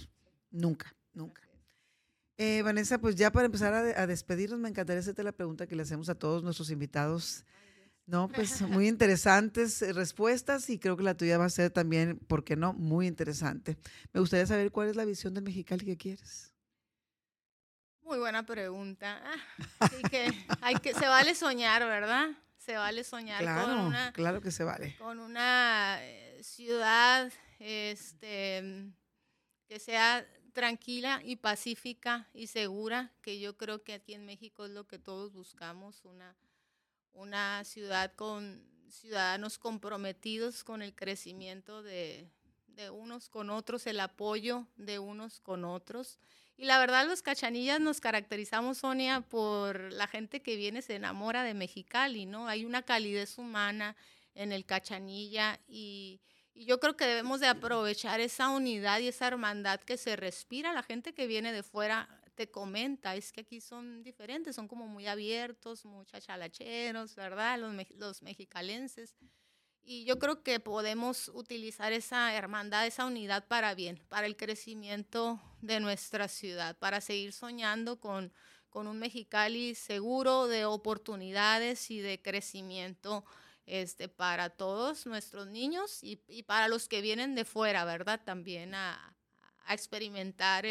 [0.51, 1.43] nunca, nunca.
[2.37, 5.82] Eh, Vanessa, pues ya para empezar a, despedirnos, me encantaría hacerte la pregunta que le
[5.82, 7.45] hacemos a todos nuestros invitados.
[8.07, 12.18] No, pues muy interesantes eh, respuestas y creo que la tuya va a ser también,
[12.18, 12.72] ¿por qué no?
[12.72, 13.78] Muy interesante.
[14.12, 16.53] Me gustaría saber cuál es la visión del Mexicali que quieres.
[18.03, 19.22] Muy buena pregunta.
[19.80, 20.30] Ah, que,
[20.61, 22.28] hay que, se vale soñar, ¿verdad?
[22.64, 24.97] se vale soñar claro, con una, claro que se vale.
[24.97, 28.91] con una eh, ciudad este,
[29.68, 34.70] que sea tranquila y pacífica y segura, que yo creo que aquí en México es
[34.70, 36.34] lo que todos buscamos, una,
[37.12, 42.30] una ciudad con ciudadanos comprometidos con el crecimiento de,
[42.68, 46.18] de unos con otros, el apoyo de unos con otros.
[46.57, 51.42] Y la verdad, los cachanillas nos caracterizamos, Sonia, por la gente que viene, se enamora
[51.42, 52.46] de Mexicali, ¿no?
[52.46, 53.96] Hay una calidez humana
[54.36, 56.20] en el cachanilla y,
[56.55, 60.72] y yo creo que debemos de aprovechar esa unidad y esa hermandad que se respira.
[60.72, 64.86] La gente que viene de fuera te comenta, es que aquí son diferentes, son como
[64.86, 67.59] muy abiertos, muy chachalacheros, ¿verdad?
[67.59, 69.16] Los, los mexicalenses.
[69.82, 75.40] Y yo creo que podemos utilizar esa hermandad, esa unidad para bien, para el crecimiento
[75.61, 78.32] de nuestra ciudad, para seguir soñando con,
[78.70, 83.24] con un Mexicali seguro de oportunidades y de crecimiento
[83.66, 88.20] este, para todos nuestros niños y, para los que vienen de fuera, ¿verdad?
[88.24, 89.10] También a,
[89.70, 90.66] experimentar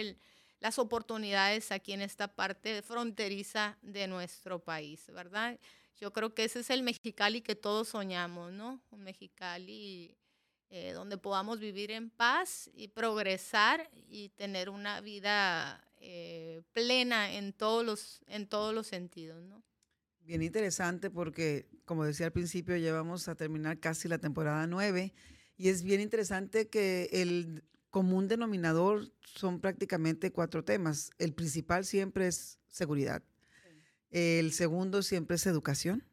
[0.60, 5.60] las oportunidades aquí en esta parte fronteriza de nuestro país, ¿verdad?
[6.00, 8.80] Yo creo que ese es el Mexicali que todos soñamos, ¿no?
[8.92, 10.16] Un Mexicali
[10.70, 17.54] eh, donde podamos vivir en paz y progresar y tener una vida eh, plena en
[17.54, 19.64] todos los, en todos los sentidos, ¿no?
[20.26, 25.14] Bien interesante porque, como decía al principio, llevamos a terminar casi la temporada 9
[25.58, 31.12] y es bien interesante que el común denominador son prácticamente cuatro temas.
[31.20, 33.22] El principal siempre es seguridad.
[34.10, 36.04] El segundo siempre es educación.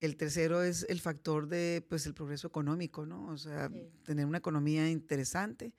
[0.00, 3.26] El tercero es el factor de, pues, el progreso económico, ¿no?
[3.28, 3.90] O sea, sí.
[4.04, 5.72] tener una economía interesante.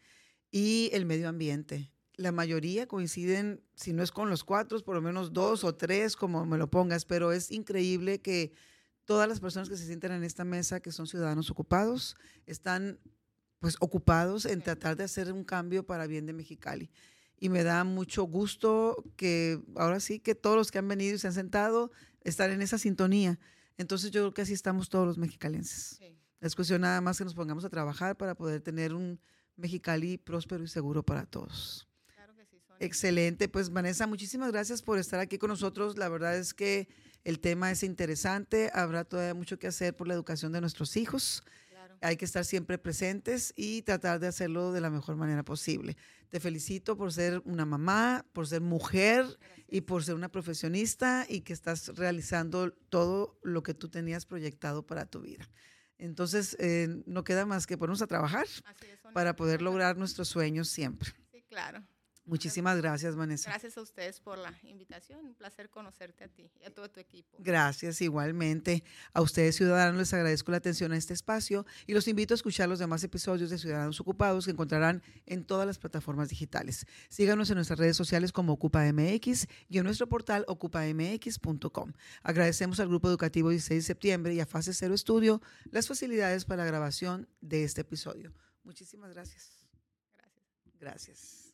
[0.51, 1.91] Y el medio ambiente.
[2.19, 6.15] La mayoría coinciden, si no es con los cuatro, por lo menos dos o tres,
[6.15, 8.51] como me lo pongas, pero es increíble que
[9.05, 12.99] todas las personas que se sienten en esta mesa, que son ciudadanos ocupados, están
[13.59, 16.91] pues ocupados en tratar de hacer un cambio para bien de Mexicali
[17.39, 21.19] y me da mucho gusto que ahora sí que todos los que han venido y
[21.19, 21.91] se han sentado
[22.21, 23.39] están en esa sintonía.
[23.77, 25.97] Entonces yo creo que así estamos todos los mexicalenses.
[25.97, 26.17] Sí.
[26.41, 29.19] Es cuestión nada más que nos pongamos a trabajar para poder tener un
[29.55, 31.87] Mexicali próspero y seguro para todos.
[32.13, 32.68] Claro que sí, Sonia.
[32.79, 33.49] Excelente.
[33.49, 35.97] Pues Vanessa, muchísimas gracias por estar aquí con nosotros.
[35.97, 36.87] La verdad es que
[37.25, 38.71] el tema es interesante.
[38.73, 41.43] Habrá todavía mucho que hacer por la educación de nuestros hijos.
[41.69, 41.97] Claro.
[42.01, 45.97] Hay que estar siempre presentes y tratar de hacerlo de la mejor manera posible.
[46.29, 49.67] Te felicito por ser una mamá, por ser mujer Gracias.
[49.67, 54.85] y por ser una profesionista y que estás realizando todo lo que tú tenías proyectado
[54.85, 55.49] para tu vida.
[55.97, 58.63] Entonces, eh, no queda más que ponernos a trabajar es,
[59.13, 61.11] para poder lograr nuestros sueños siempre.
[61.33, 61.83] Sí, claro.
[62.29, 63.49] Muchísimas gracias, Vanessa.
[63.49, 65.25] Gracias a ustedes por la invitación.
[65.25, 67.35] Un placer conocerte a ti y a todo tu equipo.
[67.39, 68.83] Gracias, igualmente.
[69.13, 72.69] A ustedes, ciudadanos, les agradezco la atención a este espacio y los invito a escuchar
[72.69, 76.85] los demás episodios de Ciudadanos Ocupados que encontrarán en todas las plataformas digitales.
[77.09, 81.93] Síganos en nuestras redes sociales como OcupaMX y en nuestro portal ocupamx.com.
[82.21, 86.63] Agradecemos al Grupo Educativo 16 de septiembre y a Fase Cero Estudio las facilidades para
[86.63, 88.35] la grabación de este episodio.
[88.63, 89.65] Muchísimas gracias.
[90.15, 90.77] Gracias.
[90.79, 91.39] Gracias.